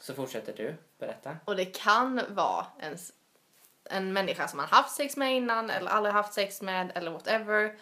[0.00, 1.36] Så fortsätter du, berätta.
[1.44, 2.98] Och det kan vara en,
[3.84, 7.74] en människa som man haft sex med innan eller aldrig haft sex med eller whatever.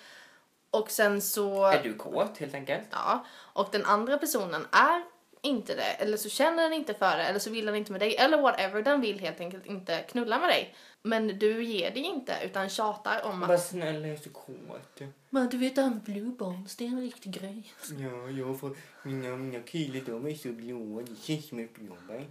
[0.70, 1.66] Och sen så...
[1.66, 2.88] Är du kåt helt enkelt?
[2.90, 3.24] Ja.
[3.35, 5.02] Och den andra personen är
[5.46, 5.82] inte det.
[5.82, 7.22] Eller så känner den inte för det.
[7.24, 8.16] Eller så vill den inte med dig.
[8.16, 8.82] Eller whatever.
[8.82, 10.74] Den vill helt enkelt inte knulla med dig.
[11.02, 15.00] Men du ger dig inte utan tjatar om att snälla, jag är så kåt.
[15.30, 17.72] Men du vet med blue bombs, det är en riktig grej.
[17.98, 22.26] Ja, jag får, mina, mina killar de är så blåa, det känns som ett blåbär.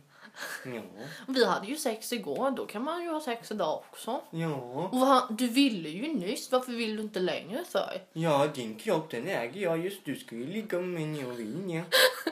[0.65, 0.81] Ja,
[1.27, 4.21] Vi hade ju sex igår, då kan man ju ha sex idag också.
[4.31, 8.01] ja, Och vad, du ville ju nyss, varför vill du inte längre för?
[8.13, 11.33] ja, din kropp den äger jag just, du ska ju ligga med mig när jag
[11.35, 11.83] vill, ja.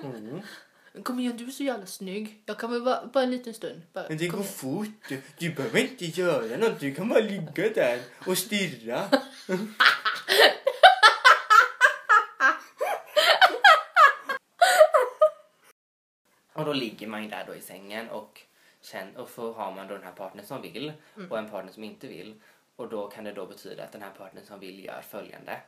[0.03, 0.41] Mm.
[1.01, 2.43] Kom igen, du är så jävla snygg.
[2.45, 3.81] Jag kan väl bara, bara en liten stund.
[3.93, 4.53] Bara, Men det går igen.
[4.53, 4.87] fort.
[5.09, 6.79] Du, du behöver inte göra något.
[6.79, 9.09] Du kan bara ligga där och stirra.
[16.53, 18.41] och då ligger man ju där då i sängen och,
[18.81, 20.93] känn, och så har man då den här partnern som vill
[21.29, 22.41] och en partner som inte vill.
[22.75, 25.61] Och då kan det då betyda att den här partnern som vill gör följande.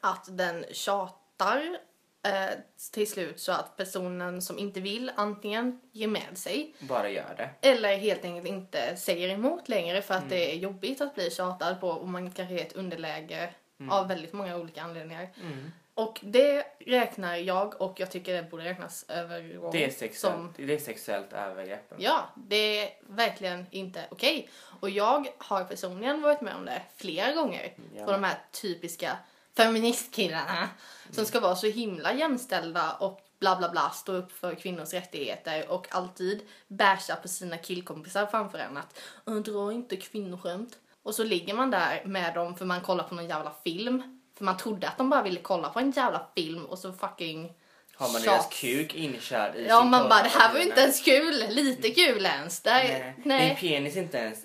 [0.00, 1.78] Att den tjatar
[2.24, 2.50] eh,
[2.92, 7.68] till slut så att personen som inte vill antingen ger med sig Bara gör det.
[7.68, 11.80] eller helt enkelt inte säger emot längre för att det är jobbigt att bli tjatad
[11.80, 13.50] på och man kanske är ett underläge
[13.90, 15.28] av väldigt många olika anledningar.
[15.42, 15.72] Mm.
[15.94, 20.54] Och det räknar jag och jag tycker det borde räknas övergång Det är sexuellt, som
[20.56, 21.92] det är sexuellt övergrepp.
[21.96, 24.48] Ja, det är verkligen inte okej.
[24.80, 27.72] Och jag har personligen varit med om det flera gånger.
[27.96, 28.04] Ja.
[28.04, 29.16] På de här typiska
[29.56, 30.68] feministkillarna
[31.10, 35.68] som ska vara så himla jämställda och bla bla bla, stå upp för kvinnors rättigheter
[35.70, 40.78] och alltid bärsa på sina killkompisar framför en att "Åh, dra inte kvinnoskämt.
[41.02, 44.20] Och så ligger man där med dem för man kollar på någon jävla film.
[44.38, 47.52] För man trodde att de bara ville kolla på en jävla film och så fucking
[47.94, 51.00] Har man deras kuk inkörd i Ja, man bara det här var ju inte ens
[51.00, 51.44] kul.
[51.48, 52.60] Lite kul ens.
[52.60, 53.14] Där, Nej.
[53.24, 53.48] nej.
[53.48, 54.38] Din penis inte ens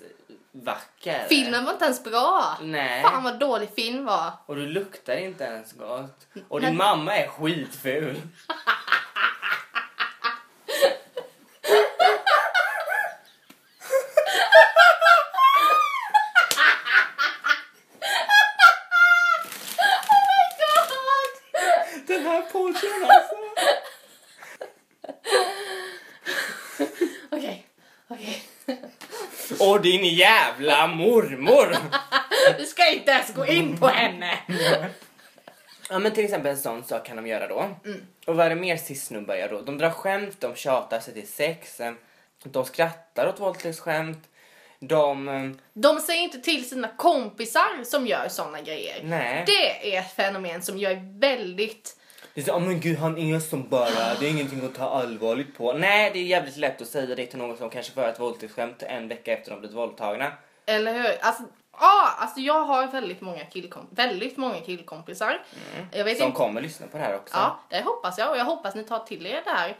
[0.52, 1.24] vacker.
[1.28, 2.58] Filmen var inte ens bra.
[2.62, 3.02] Nej.
[3.02, 4.32] Fan vad dålig film var.
[4.46, 6.26] Och du luktar inte ens gott.
[6.48, 8.22] Och din mamma är skitful.
[22.06, 23.34] Den här podden alltså.
[27.30, 27.66] Okej,
[28.08, 28.42] okej.
[29.60, 31.76] Och din jävla mormor.
[32.58, 34.38] Du ska inte ens gå in på henne.
[35.90, 37.70] Ja men till exempel en sån sak kan de göra då.
[38.26, 39.60] Och vad är det mer cis-snubbar gör då?
[39.60, 41.80] De drar skämt, de tjatar sig till sex,
[42.44, 44.18] de skrattar åt våldtäktsskämt,
[44.80, 45.28] de...
[45.28, 49.00] eh, De säger inte till sina kompisar som gör såna grejer.
[49.04, 49.44] Nej.
[49.46, 51.96] Det är ett fenomen som jag är väldigt...
[52.34, 54.90] Det är så, oh, men gud han är som bara, det är ingenting att ta
[54.90, 55.72] allvarligt på.
[55.72, 58.82] Nej det är jävligt lätt att säga det till någon som kanske får ett våldtäktsskämt
[58.82, 60.32] en vecka efter de blivit våldtagna.
[60.66, 61.16] Eller hur?
[61.20, 65.42] Alltså, ja, alltså jag har väldigt många, killkom- väldigt många killkompisar.
[65.92, 66.36] Jag vet Som inte...
[66.38, 67.36] kommer lyssna på det här också.
[67.36, 69.76] Ja, det hoppas jag och jag hoppas ni tar till er det här.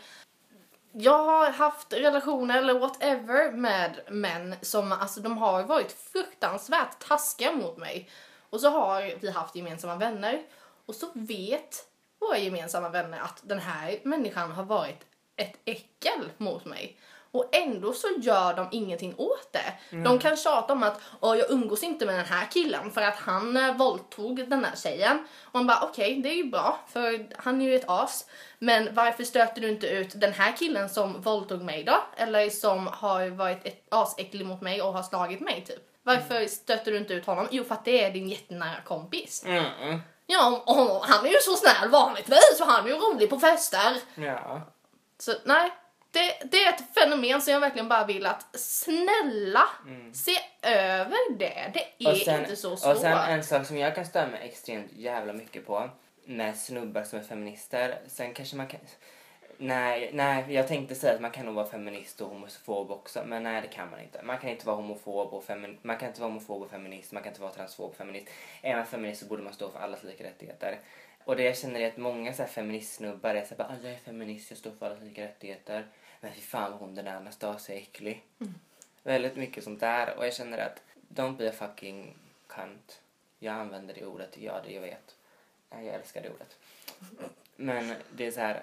[0.92, 7.52] Jag har haft relationer eller whatever med män som alltså de har varit fruktansvärt taskiga
[7.52, 8.10] mot mig.
[8.50, 10.42] Och så har vi haft gemensamma vänner
[10.86, 11.86] och så vet
[12.20, 15.06] våra gemensamma vänner att den här människan har varit
[15.36, 16.96] ett äckel mot mig.
[17.32, 19.96] Och ändå så gör de ingenting åt det.
[20.04, 23.16] De kan tjata om att Åh, jag umgås inte med den här killen för att
[23.16, 25.26] han eh, våldtog den här tjejen.
[25.42, 28.26] Och man bara okej, det är ju bra för han är ju ett as.
[28.58, 31.96] Men varför stöter du inte ut den här killen som våldtog mig då?
[32.16, 35.86] Eller som har varit ett asäcklig mot mig och har slagit mig typ.
[36.02, 37.46] Varför stöter du inte ut honom?
[37.50, 39.44] Jo, för att det är din jättenära kompis.
[39.46, 40.00] Mm.
[40.30, 43.96] Ja, och han är ju så snäll vanligtvis och han är ju rolig på fester.
[44.14, 44.60] Ja.
[45.18, 45.70] Så nej,
[46.10, 49.68] det, det är ett fenomen som jag verkligen bara vill att snälla
[50.14, 51.70] se över det.
[51.74, 53.00] Det är Och sen, inte så och svårt.
[53.00, 55.90] sen en sak som jag kan störa mig extremt jävla mycket på
[56.24, 58.00] med snubbar som är feminister.
[58.08, 58.80] Sen kanske man kan...
[59.62, 63.42] Nej, nej, jag tänkte säga att man kan nog vara feminist och homofob också, men
[63.42, 64.22] nej det kan man inte.
[64.22, 67.22] Man kan inte vara homofob och feminist, man kan inte vara homofob och feminist, man
[67.22, 68.26] kan inte vara transfob och feminist.
[68.62, 70.78] Är man feminist så borde man stå för allas lika rättigheter.
[71.24, 73.76] Och det jag känner är att många så här feministsnubbar är så här, bara, "Ah,
[73.82, 75.86] jag är feminist, jag står för allas lika rättigheter.
[76.20, 78.22] Men fy fan vad hon den där Anastasia är äcklig.
[79.02, 80.82] Väldigt mycket sånt där och jag känner att
[81.14, 82.14] don't be a fucking
[82.46, 83.00] cunt.
[83.38, 85.16] Jag använder det ordet, ja det jag vet.
[85.70, 86.56] Jag älskar det ordet.
[87.56, 88.62] Men det är så här,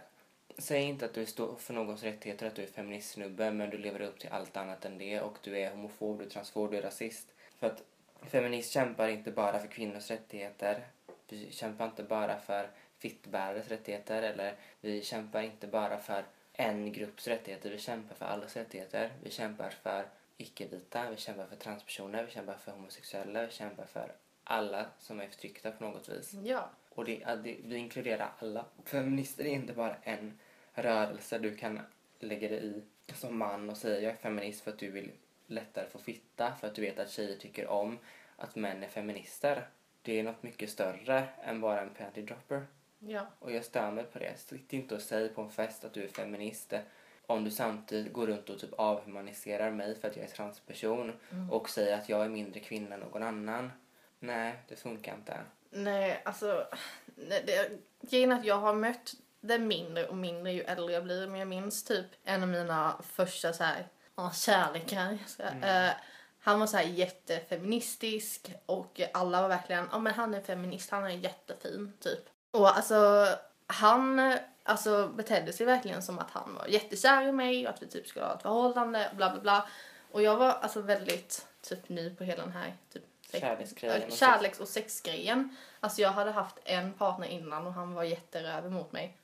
[0.57, 4.01] säg inte att du står för någons rättigheter, att du är feministsnubbe men du lever
[4.01, 6.81] upp till allt annat än det och du är homofob, du är transfob, du är
[6.81, 7.27] rasist.
[7.59, 7.83] För att
[8.21, 10.87] feminist kämpar inte bara för kvinnors rättigheter.
[11.29, 17.27] Vi kämpar inte bara för fittbärares rättigheter eller vi kämpar inte bara för en grupps
[17.27, 17.69] rättigheter.
[17.69, 19.11] Vi kämpar för allas rättigheter.
[19.23, 20.05] Vi kämpar för
[20.37, 24.11] icke-vita, vi kämpar för transpersoner, vi kämpar för homosexuella, vi kämpar för
[24.43, 26.33] alla som är förtryckta på något vis.
[26.33, 26.69] Ja.
[26.89, 28.65] Och det, det, vi inkluderar alla.
[28.85, 30.39] Feminister är inte bara en
[30.83, 31.79] rörelse du kan
[32.19, 35.11] lägga dig i som man och säga jag är feminist för att du vill
[35.47, 37.99] lättare få fitta, för att du vet att tjejer tycker om
[38.35, 39.67] att män är feminister.
[40.01, 42.65] Det är något mycket större än bara en panty dropper.
[42.99, 43.27] Ja.
[43.39, 44.39] Och jag stör mig på det.
[44.39, 46.73] Sitt inte och säg på en fest att du är feminist
[47.25, 51.13] om du samtidigt går runt och typ avhumaniserar mig för att jag är transperson
[51.51, 53.71] och säger att jag är mindre kvinna än någon annan.
[54.19, 55.37] Nej, det funkar inte.
[55.69, 56.67] Nej, alltså...
[57.15, 61.27] Nej, det, grejen att jag har mött det mindre och mindre ju äldre jag blir.
[61.27, 65.17] Men jag minns typ en av mina första så här, ja, kärlekar.
[65.27, 65.91] Så, eh,
[66.39, 71.03] han var så här jättefeministisk och alla var verkligen, ja men han är feminist, han
[71.03, 72.29] är jättefin typ.
[72.51, 73.27] Och alltså
[73.67, 77.87] han alltså, betedde sig verkligen som att han var jättekär i mig och att vi
[77.87, 79.69] typ skulle ha ett förhållande bla bla bla.
[80.11, 84.15] Och jag var alltså väldigt typ ny på hela den här typ Kärleksgrejen och äh,
[84.15, 85.55] Kärleks och sexgrejen.
[85.79, 89.17] Alltså jag hade haft en partner innan och han var jätteröv mot mig.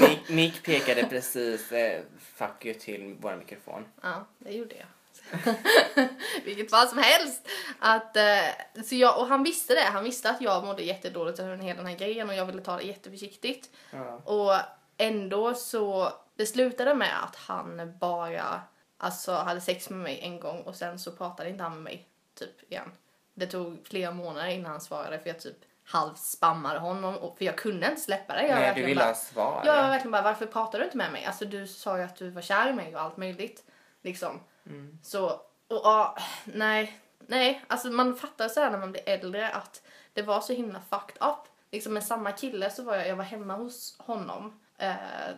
[0.00, 3.84] Nick, Nick pekade precis eh, fuck you till vår mikrofon.
[4.02, 4.86] Ja, det gjorde jag.
[6.44, 7.48] Vilket fall som helst.
[7.78, 9.84] Att, eh, så jag, och han visste det.
[9.84, 12.76] Han visste att jag mådde jättedåligt över hela den här grejen och jag ville ta
[12.76, 13.70] det jätteförsiktigt.
[13.90, 14.16] Ja.
[14.24, 14.54] Och
[14.96, 18.60] ändå så det slutade med att han bara
[18.98, 22.08] alltså, hade sex med mig en gång och sen så pratade inte han med mig
[22.34, 22.92] typ igen.
[23.34, 27.44] Det tog flera månader innan han svarade för jag typ halvt spammade honom och, för
[27.44, 28.46] jag kunde inte släppa det.
[28.46, 29.62] Jag Nej, du ville bara- ha svar.
[29.66, 31.24] jag var verkligen bara, varför pratar du inte med mig?
[31.24, 33.64] Alltså du sa ju att du var kär i mig och allt möjligt.
[34.02, 34.40] Liksom.
[34.66, 34.98] Mm.
[35.02, 36.98] Så, och ja, nej.
[37.26, 40.80] Nej, alltså man fattar så här när man blir äldre att det var så himla
[40.90, 41.38] fucked up.
[41.70, 44.60] Liksom med samma kille så var jag, jag var hemma hos honom.
[44.78, 44.94] Eh,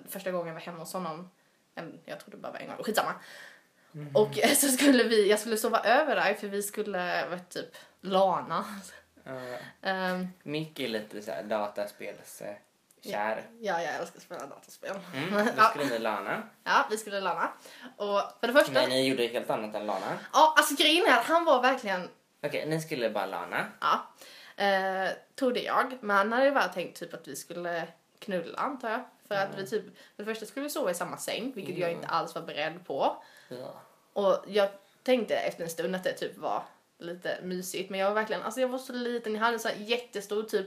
[0.09, 1.31] första gången jag var hemma hos honom.
[1.75, 3.13] En, jag trodde bara var en gång, skitsamma.
[3.93, 4.17] Mhm.
[4.17, 8.65] Och så skulle vi, jag skulle sova över där för vi skulle, det, typ, lana.
[9.25, 9.33] Ja.
[9.83, 12.59] Ehm, Mick är lite såhär dataspelskär.
[13.03, 13.43] Kär.
[13.61, 14.97] ja, jag älskar att spela dataspel.
[15.15, 16.43] Mm, då ja, skulle ni lana.
[16.65, 17.53] ja, vi skulle lana.
[17.97, 20.19] Och för det första, Men ni gjorde helt annat än lana.
[20.33, 22.09] ja, alltså grejen är att han var verkligen
[22.43, 23.67] Okej, ni skulle bara lana.
[23.81, 24.07] Ja,
[24.65, 25.99] eh, trodde jag.
[26.01, 27.87] Men han hade ju bara tänkt typ att vi skulle
[28.19, 29.01] knulla antar jag.
[29.29, 29.85] För att vi typ,
[30.17, 31.95] för det första skulle vi sova i samma säng, vilket jag Ja.
[31.95, 33.23] inte alls var beredd på.
[33.49, 33.75] Ja.
[34.13, 34.69] Och jag
[35.03, 36.63] tänkte efter en stund att det typ var
[37.05, 37.91] lite mysigt.
[37.91, 40.67] Men jag var verkligen, alltså jag var så liten, jag hade så här jättestor typ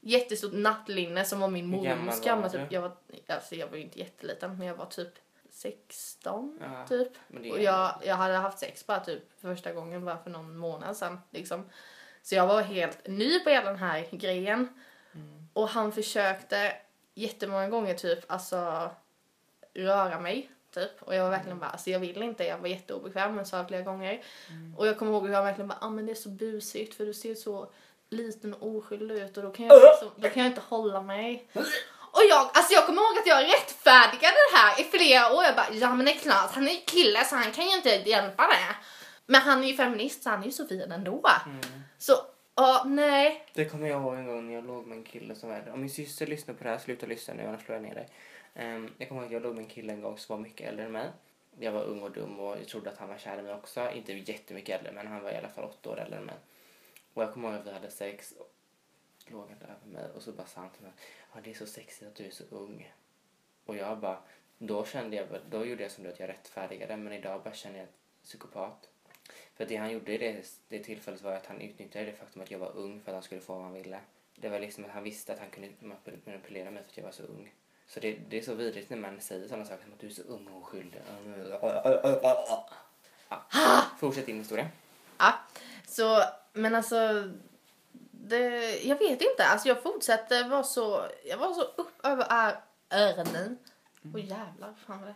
[0.00, 2.72] jättestort nattlinne som var min mormors gamla typ.
[2.72, 2.92] Jag var,
[3.26, 5.12] alltså jag var ju inte jätteliten men jag var typ
[5.50, 7.12] 16 Ja, typ.
[7.50, 10.96] Och jag, jag hade haft sex bara typ för första gången bara för någon månad
[10.96, 11.20] sedan.
[11.30, 11.70] Liksom.
[12.22, 14.68] Så jag var helt ny på hela den här grejen.
[15.12, 15.48] Mm.
[15.52, 16.76] Och han försökte
[17.14, 18.90] jättemånga gånger typ alltså
[19.74, 20.50] röra mig.
[20.74, 21.02] Typ.
[21.02, 23.82] Och jag var verkligen bara, alltså jag vill inte, jag var jätteobekväm men sa flera
[23.82, 24.22] gånger.
[24.76, 27.06] Och jag kommer ihåg hur jag verkligen bara, ah, men det är så busigt för
[27.06, 27.70] du ser så
[28.10, 31.48] liten och oskyldig ut och då kan jag, liksom, då kan jag inte hålla mig.
[32.12, 35.44] Och jag, alltså jag kommer ihåg att jag rättfärdigade det här i flera år.
[35.44, 37.76] Jag bara, ja men det är klart, han är ju kille så han kan ju
[37.76, 38.76] inte hjälpa det.
[39.26, 41.26] Men han är ju feminist så han är ju så fin ändå.
[41.46, 41.60] Mm.
[41.98, 42.12] Så,
[42.54, 43.46] ja, nej.
[43.54, 45.80] Det kommer jag ihåg en gång när jag låg med en kille som var Om
[45.80, 48.08] min syster lyssnar på det här, sluta lyssna nu annars slår jag ner dig.
[48.54, 50.68] Ehm, jag kommer ihåg att jag låg med en kille en gång som var mycket
[50.68, 51.10] äldre än mig.
[51.58, 53.90] Jag var ung och dum och jag trodde att han var kär i mig också.
[53.90, 56.36] Inte jättemycket äldre men han var i alla fall åtta år äldre än mig.
[57.14, 58.32] Och jag kommer ihåg att vi hade sex.
[58.38, 58.52] Och
[59.26, 60.92] låg han där över mig och så bara sa han till mig
[61.34, 62.92] ja, det är så sexigt att du är så ung.
[63.64, 64.22] Och jag bara,
[64.58, 67.78] då kände jag, då gjorde jag som du att jag rättfärdigade men idag bara känner
[67.78, 68.90] jag ett psykopat.
[69.54, 72.50] För det han gjorde i det, det tillfället var att han utnyttjade det faktum att
[72.50, 74.00] jag var ung för att han skulle få vad han ville.
[74.36, 75.70] Det var liksom att han visste att han kunde
[76.24, 77.52] manipulera mig för att jag var så ung.
[77.90, 80.10] Så det, det är så vidrigt när man säger sådana saker som att du är
[80.10, 81.02] så ung och oskyldig.
[83.28, 83.84] Ja.
[83.98, 84.68] Fortsätt din historia.
[85.18, 85.34] Ja,
[85.86, 86.22] så,
[86.52, 87.30] men alltså,
[88.10, 89.44] det, jag vet inte.
[89.46, 92.56] Alltså jag fortsätter vara så, jag var så upp över
[92.90, 93.58] öronen.
[94.14, 95.14] Åh jävlar, fan vad det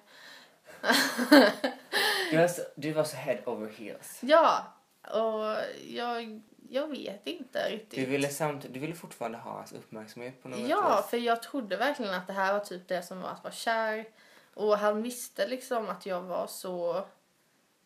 [2.31, 4.19] Du var så, du var så head over heels.
[4.21, 4.73] Ja,
[5.03, 5.57] och
[5.87, 7.99] jag, jag vet inte riktigt.
[7.99, 11.11] Du ville, samt, du ville fortfarande ha hans uppmärksamhet på något Ja, vis.
[11.11, 14.05] för jag trodde verkligen att det här var typ det som var att vara kär.
[14.55, 17.05] Och han visste liksom att jag var så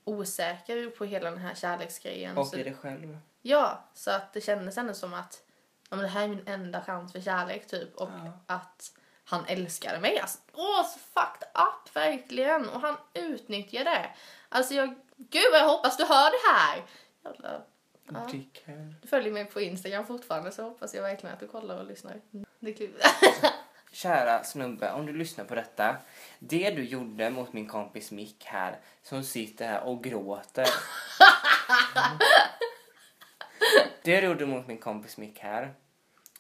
[0.05, 2.39] osäker på hela den här kärleksgrejen.
[2.39, 3.19] Och i dig själv.
[3.43, 5.43] Ja, så att det kändes ändå som att
[5.91, 7.97] ja, men det här är min enda chans för kärlek typ.
[7.97, 8.33] Och Ja.
[8.47, 8.93] att
[9.25, 10.19] han älskade mig.
[10.19, 12.69] Alltså, åh, så fucked up verkligen.
[12.69, 14.11] Och han utnyttjade det.
[14.49, 16.85] Alltså jag, gud vad jag hoppas du hör det här.
[17.25, 17.63] Jävla,
[18.15, 18.27] ja.
[18.33, 18.95] Dickhead.
[19.03, 22.21] Du följer mig på Instagram fortfarande så hoppas jag verkligen att du kollar och lyssnar.
[22.59, 22.95] Det är kul.
[23.93, 25.97] Kära snubbe, om du lyssnar på detta.
[26.39, 30.69] Det du gjorde mot min kompis Mick här, som sitter här och gråter.
[34.03, 35.75] det du gjorde mot min kompis Mick här,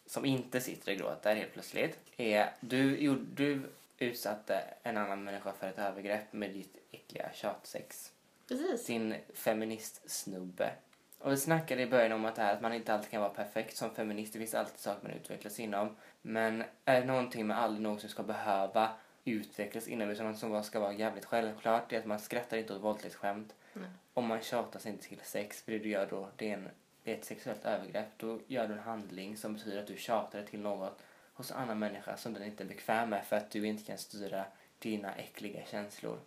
[0.06, 3.62] som inte sitter och gråter helt plötsligt, är du, du
[3.98, 8.12] utsatte en annan människa för ett övergrepp med ditt äckliga tjatsex.
[8.48, 8.86] Precis.
[8.86, 10.70] Din feminist-snubbe.
[11.18, 13.30] Och vi snackade i början om att, det här, att man inte alltid kan vara
[13.30, 14.32] perfekt som feminist.
[14.32, 15.96] Det finns alltid saker man utvecklas inom.
[16.22, 18.90] Men är det någonting man aldrig någonsin ska behöva
[19.24, 22.74] utvecklas inom utan något som ska vara jävligt självklart det är att man skrattar inte
[22.74, 23.54] åt våldtäktsskämt.
[23.72, 23.88] Nej.
[24.14, 26.68] Om man tjatar sig inte till sex, för det du gör då det är, en,
[27.04, 28.08] det är ett sexuellt övergrepp.
[28.16, 31.02] Då gör du en handling som betyder att du tjatar till något
[31.34, 33.98] hos en annan människa som den inte är bekväm med för att du inte kan
[33.98, 34.44] styra
[34.78, 36.18] dina äckliga känslor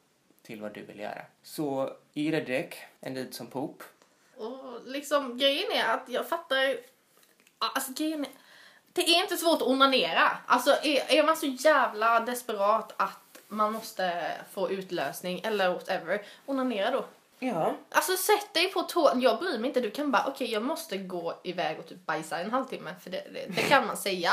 [0.41, 1.25] till vad du vill göra.
[1.41, 3.83] Så i det däck, en liten som pop.
[4.41, 6.77] Och liksom grejen är att jag fattar...
[7.59, 8.31] Alltså grejen är...
[8.93, 10.37] Det är inte svårt att onanera.
[10.45, 16.91] Alltså är, är man så jävla desperat att man måste få utlösning eller whatever, onanera
[16.91, 17.05] då.
[17.39, 17.75] Ja.
[17.89, 19.11] Alltså sätt dig på tå.
[19.15, 19.81] Jag bryr mig inte.
[19.81, 22.95] Du kan bara, okej jag måste gå iväg och typ bajsa en halvtimme.
[23.03, 24.31] För det, det, det kan man säga.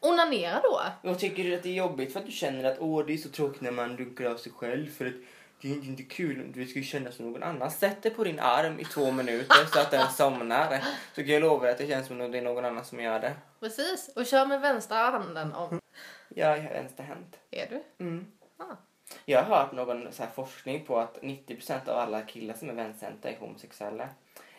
[0.00, 0.82] Onanera då.
[1.10, 3.16] Och tycker du att det är jobbigt för att du känner att åh det är
[3.16, 5.14] så tråkigt när man dunkar av sig själv för att
[5.60, 7.70] det är inte- kul, du ska ju känna som någon annan.
[7.70, 10.82] Sätt dig på din arm i två minuter så att den somnar.
[11.14, 13.20] Så kan jag lova att det känns som att det är någon annan som gör
[13.20, 13.34] det.
[13.60, 14.10] Precis.
[14.16, 15.80] Och kör med vänstra handen om.
[16.28, 17.36] Jag är vänsterhänt.
[17.50, 18.04] Är du?
[18.04, 18.26] Mm.
[18.56, 18.76] Ah.
[19.24, 22.74] Jag har hört någon så här forskning på att 90% av alla killar som är
[22.74, 24.08] vänsterhänta är homosexuella.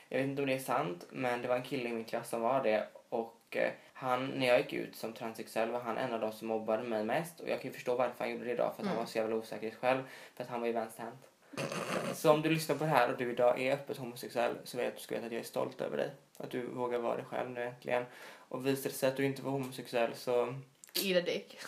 [0.10, 2.30] Jag vet inte om det är sant, men det var en kille i min klass
[2.30, 2.88] som var det.
[3.10, 6.48] Och eh, han, när jag gick ut som transsexuell var han en av de som
[6.48, 7.40] mobbade mig mest.
[7.40, 9.18] Och jag kan ju förstå varför han gjorde det idag, för att han var så
[9.18, 10.04] jävla osäker själv.
[10.36, 11.20] För att han var ju vänsterhänt.
[12.14, 14.96] Så om du lyssnar på det här och du idag är öppet homosexuell så vet
[14.96, 16.12] du ska veta att jag är stolt över dig.
[16.38, 18.06] Att du vågar vara dig själv nu äntligen.
[18.50, 20.54] Och visar det sig att du inte var homosexuell så
[21.04, 21.60] Eat a dick.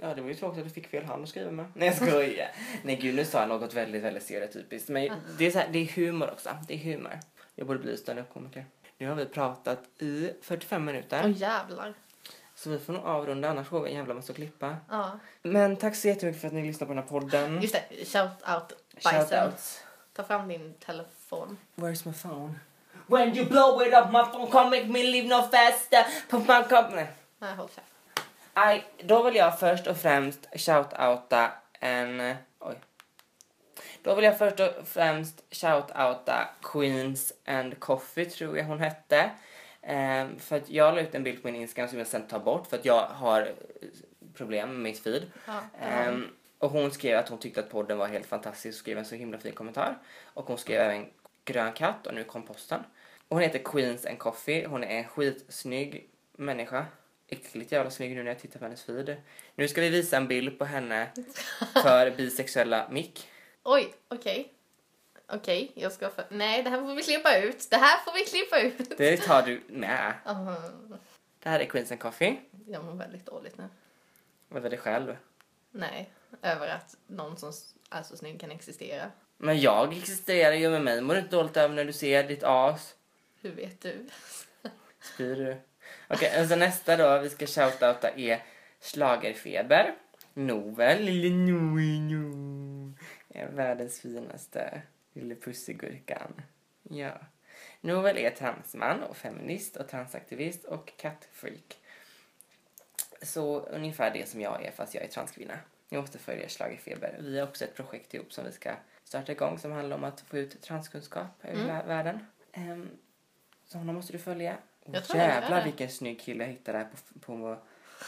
[0.00, 1.66] Ja, det var ju tråkigt att du fick fel hand att skriva med.
[1.74, 2.50] Nej, jag skojar.
[2.82, 4.88] Nej, gud, nu sa jag något väldigt, väldigt stereotypiskt.
[4.88, 6.50] Men det är, så här, det är humor också.
[6.68, 7.18] Det är humor.
[7.54, 8.64] Jag borde bli stand-up-komiker.
[9.02, 11.22] Nu har vi pratat i 45 minuter.
[11.24, 11.94] Åh jävlar.
[12.54, 14.76] Så vi får nog avrunda, annars får vi en jävla massa att klippa.
[14.90, 15.18] Ja.
[15.42, 17.62] Men tack så jättemycket för att ni lyssnar på den här podden.
[17.62, 18.72] Just det, shout out
[19.04, 19.28] bajsen.
[19.28, 19.80] Shoutouts.
[20.12, 21.58] Ta fram din telefon.
[21.74, 22.54] Where's my phone?
[23.06, 26.04] When you blow it up my phone come make me leave no faster.
[26.30, 26.94] Put my cup...
[26.94, 27.12] Nej.
[27.38, 27.86] Nej, håll käft.
[28.52, 31.48] Aj, då vill jag först och främst shout-outa
[31.80, 32.34] en...
[34.02, 39.30] Då vill jag först och främst shout-outa Queens and Coffee, tror jag hon hette.
[39.82, 42.38] Ehm, för att jag la ut en bild på min Instagram som jag sen tar
[42.38, 43.52] bort för att jag har
[44.34, 45.22] problem med mitt feed.
[45.46, 45.60] Ja.
[45.80, 46.28] Ehm,
[46.58, 49.14] och hon skrev att hon tyckte att podden var helt fantastisk och skrev en så
[49.14, 49.98] himla fin kommentar.
[50.24, 51.06] Och hon skrev även
[51.44, 52.80] grön katt och nu kom posten.
[53.28, 54.66] Och hon heter Queens and Coffee.
[54.66, 56.86] Hon är en skitsnygg människa.
[57.28, 59.16] Äckligt jävla snygg nu när jag tittar på hennes feed.
[59.54, 61.08] Nu ska vi visa en bild på henne
[61.82, 63.28] för bisexuella Mick.
[63.64, 64.52] Oj, okej.
[65.26, 66.24] Okej, jag ska för...
[66.28, 67.70] Nej, det här får vi klippa ut.
[67.70, 68.98] Det här får vi klippa ut.
[68.98, 70.14] Det tar du med.
[70.28, 70.54] Uh,
[71.42, 72.36] Det här är Queens and Coffee.
[72.66, 73.68] jag mår väldigt dåligt nu.
[74.54, 75.16] Över dig själv.
[75.70, 76.10] Nej,
[76.42, 77.52] över att någon som
[77.90, 79.10] är så snygg kan existera.
[79.36, 81.00] Men jag existerar ju med mig.
[81.00, 82.94] Mår du inte dåligt över när du ser ditt as?
[83.40, 84.06] Hur vet du?
[85.00, 85.56] Spyr du?
[86.08, 88.42] Okej, och så nästa då vi ska shoutouta är
[88.80, 89.94] Schlagerfeber.
[90.34, 92.71] Novel, lille Noe, no.
[93.34, 96.42] Är världens finaste lille pussigurkan.
[96.82, 97.12] Ja.
[97.80, 101.78] Novel är transman och feminist och transaktivist och kattfreak.
[103.22, 105.58] Så ungefär det som jag är fast jag är transkvinna.
[105.88, 107.16] Ni måste följa Schlagerfeber.
[107.20, 108.74] Vi har också ett projekt ihop som vi ska
[109.04, 112.26] starta igång som handlar om att få ut transkunskap över vä- världen.
[112.52, 112.88] Ehm,
[113.64, 114.56] så honom måste du följa.
[114.84, 117.58] Jag tror jag Jävlar vilken snygg kille jag hittade här på, på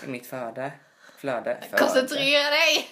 [0.05, 0.27] i mitt.
[0.27, 0.73] Flöde.
[1.17, 1.63] flöde.
[1.71, 2.89] Koncentrera dig!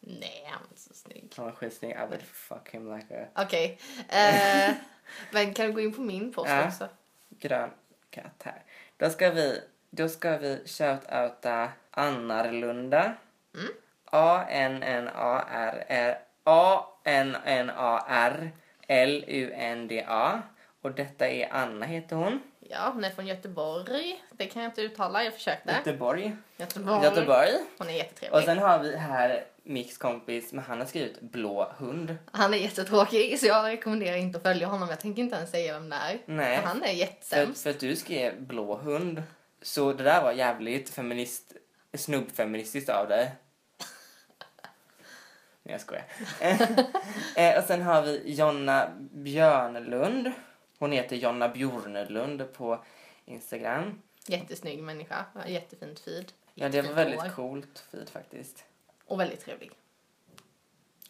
[0.00, 1.32] Nej, han var inte så snygg.
[1.36, 1.90] Han var skitsnygg.
[1.90, 3.78] I would fuck him like a Okej.
[4.08, 4.74] Eh,
[5.30, 6.66] men kan du gå in på min post Ja.
[6.66, 6.88] också?
[7.30, 7.70] grön
[8.10, 8.62] katt här.
[8.96, 13.14] Då ska vi, då ska vi shoutouta Annarlunda.
[13.54, 13.68] Mm.
[14.04, 18.50] A-N-N-A-R-R A-N-N-A-R
[18.88, 20.42] L-U-N-D-A.
[20.82, 22.40] Och detta är Anna heter hon.
[22.60, 24.24] Ja, hon är från Göteborg.
[24.30, 25.72] Det kan jag inte uttala, jag försökte.
[25.72, 26.36] Göteborg.
[26.56, 27.04] Göteborg.
[27.04, 27.48] Göteborg.
[27.78, 28.44] Hon är Och jättetrevlig.
[28.44, 32.16] sen har vi här Micks kompis, men han har skrivit blå hund.
[32.32, 34.88] Han är jättetråkig så jag rekommenderar inte att följa honom.
[34.88, 36.18] Jag tänker inte ens säga vem det är.
[36.26, 36.56] Nej.
[36.56, 37.62] För han är För, jättesämst.
[37.62, 39.22] för att du skrev blå hund.
[39.62, 41.52] Så det där var jävligt feminist,
[41.96, 43.32] snubbfeministiskt av dig.
[45.62, 46.04] Nej, jag skojar.
[47.36, 50.32] eh, och sen har vi Jonna Björnlund.
[50.78, 52.84] Hon heter Jonna Bjornlund på
[53.24, 54.02] Instagram.
[54.26, 55.24] Jättesnygg människa.
[55.46, 56.32] Jättefint feed.
[56.54, 57.28] Ja, det var Jättefint väldigt hår.
[57.30, 58.64] coolt feed faktiskt.
[59.08, 59.70] Och väldigt trevlig.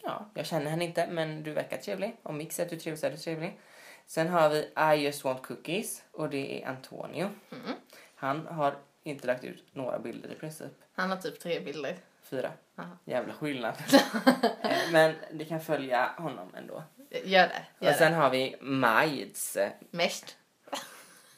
[0.03, 2.17] Ja, jag känner henne inte, men du verkar trevlig.
[2.23, 3.59] Om Mix säger att du är trevlig så är du trevlig.
[4.05, 4.59] Sen har vi
[4.95, 7.29] I just want cookies och det är Antonio.
[7.51, 7.75] Mm.
[8.15, 10.71] Han har inte lagt ut några bilder i princip.
[10.93, 11.97] Han har typ tre bilder.
[12.21, 12.51] Fyra.
[12.77, 12.97] Aha.
[13.05, 13.73] Jävla skillnad.
[14.61, 16.83] Eh, Men ni kan följa honom ändå.
[17.23, 17.65] Gör det.
[17.79, 19.53] Gör Och sen har vi Majds.
[19.53, 19.73] det.
[19.91, 20.37] Mest.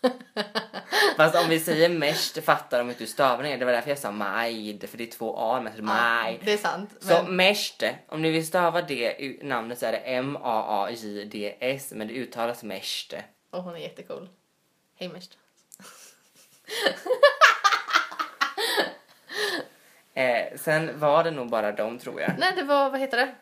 [1.18, 3.60] Fast om vi säger Mest fattar de inte hur stavningen är.
[3.60, 4.90] Det var därför jag sa Majd.
[4.90, 6.40] För det är två A med Majd.
[6.44, 6.90] Det är sant.
[7.00, 7.56] Så Men
[8.08, 11.92] om ni vill stava det namnet så är det M-A-A-J-D-S.
[11.96, 13.14] Men det uttalas Mest.
[13.50, 14.30] och hon är jättecool.
[14.96, 15.38] Hej Mest.
[20.14, 22.32] Eh, sen var det nog bara dem tror jag.
[22.38, 23.36] Nej, det var, vad heter det?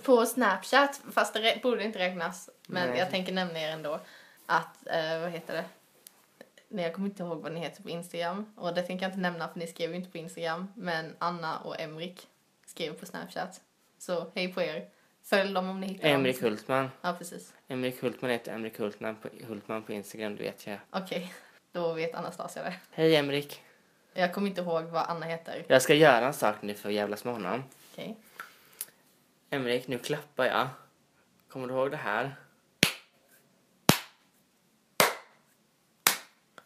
[0.00, 2.50] På Snapchat, fast det borde inte räknas.
[2.66, 2.98] Men Nej.
[2.98, 4.00] jag tänker nämna er ändå.
[4.52, 5.64] Att, eh, vad heter det?
[6.68, 8.52] Nej, jag kommer inte ihåg vad ni heter på Instagram.
[8.56, 10.72] Och det tänker jag inte nämna för ni skrev ju inte på Instagram.
[10.76, 12.28] Men Anna och Emrik
[12.66, 13.60] skrev på Snapchat.
[13.98, 14.88] Så hej på er.
[15.22, 16.50] Följ dem om ni hittar Emrik dem.
[16.50, 16.90] Hultman.
[17.02, 17.54] Ja, precis.
[17.68, 20.78] Emrik Hultman heter Emrik Hultman på, Hultman på Instagram, det vet jag.
[20.90, 21.34] Okej,
[21.72, 22.74] då vet Anastasia det.
[22.90, 23.62] Hej Emrik.
[24.14, 25.64] Jag kommer inte ihåg vad Anna heter.
[25.68, 27.62] Jag ska göra en sak nu för att jävlas med honom.
[27.92, 28.16] Okej.
[29.50, 30.68] Emrik, nu klappar jag.
[31.48, 32.36] Kommer du ihåg det här?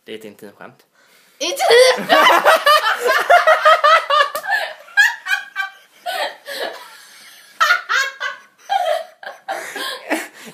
[0.05, 0.87] Det är ett intimskämt.
[1.39, 2.11] I typ!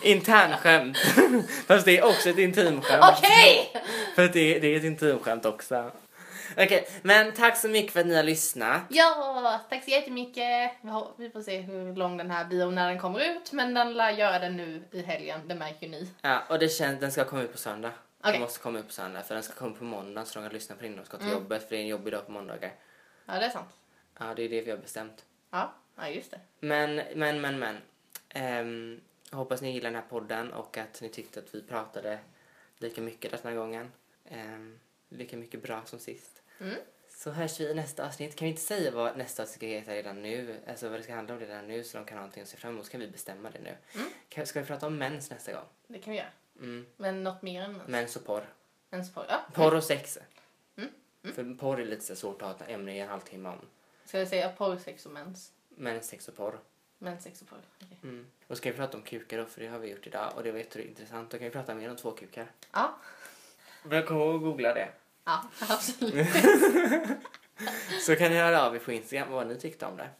[0.02, 0.98] Internskämt.
[1.66, 3.04] Fast det är också ett intimskämt.
[3.18, 3.72] Okej!
[4.14, 5.90] För att det, det är ett intimskämt också.
[6.52, 8.80] Okej, men tack så mycket för att ni har lyssnat.
[8.88, 10.72] Ja, tack så jättemycket.
[11.16, 13.52] Vi får se hur lång den här blir och när den kommer ut.
[13.52, 16.08] Men den lär göra det nu i helgen, det märker ju ni.
[16.22, 17.90] Ja, och det känns, den ska komma ut på söndag.
[18.20, 18.32] Okej.
[18.32, 20.52] Den måste komma ut på söndag för den ska komma på måndag så de kan
[20.54, 21.38] lyssna på den innan de ska till Mm.
[21.42, 22.72] jobbet för det är en jobbig dag på måndagar.
[23.26, 23.70] Ja, det är sant.
[24.18, 25.24] Ja, det är det vi har bestämt.
[25.50, 26.40] Ja, ja just det.
[26.60, 27.80] Men, men, men, men.
[29.30, 32.18] Jag hoppas ni gillar den här podden och att ni tyckte att vi pratade
[32.78, 33.92] lika mycket den här gången.
[34.24, 36.42] Ehm, lika mycket bra som sist.
[36.60, 36.74] Mm.
[37.08, 38.36] Så hörs vi i nästa avsnitt.
[38.36, 40.60] Kan vi inte säga vad nästa avsnitt ska heta redan nu?
[40.68, 42.56] Alltså vad det ska handla om redan nu så de kan ha någonting att se
[42.56, 42.84] fram emot.
[42.86, 43.76] Så kan vi bestämma det nu.
[43.94, 44.46] Mm.
[44.46, 45.64] Ska vi prata om mens nästa gång?
[45.86, 46.28] Det kan vi göra.
[46.60, 46.86] Mm.
[46.96, 47.88] Men något mer än mens.
[47.88, 48.44] Mens och porr.
[48.90, 49.26] Mens porr.
[49.28, 49.40] Ja.
[49.54, 50.18] Porr och sex.
[50.76, 50.90] Mm.
[51.34, 53.58] För porr är lite så svårt att ha ett ämne i en halvtimme om.
[54.04, 55.52] Ska vi säga porr, sex och mens?
[55.68, 56.58] Men sex och porr.
[56.98, 57.58] Mens, sex och porr.
[57.76, 57.98] Okej.
[58.02, 58.26] Mm.
[58.46, 60.52] Och ska vi prata om kukar då, för det har vi gjort idag och det
[60.52, 61.30] var jätteintressant.
[61.30, 62.46] Då kan vi prata mer om två kukar.
[62.72, 62.98] Ja.
[63.82, 64.88] Men kom ihåg att googla det.
[65.24, 66.28] Ja, absolut.
[68.06, 70.10] Så kan ni höra av er på Instagram vad ni tyckte om det.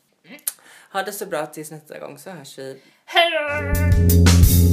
[0.92, 2.82] Ha det så bra tills nästa gång så hörs vi.
[3.04, 4.69] Hej då!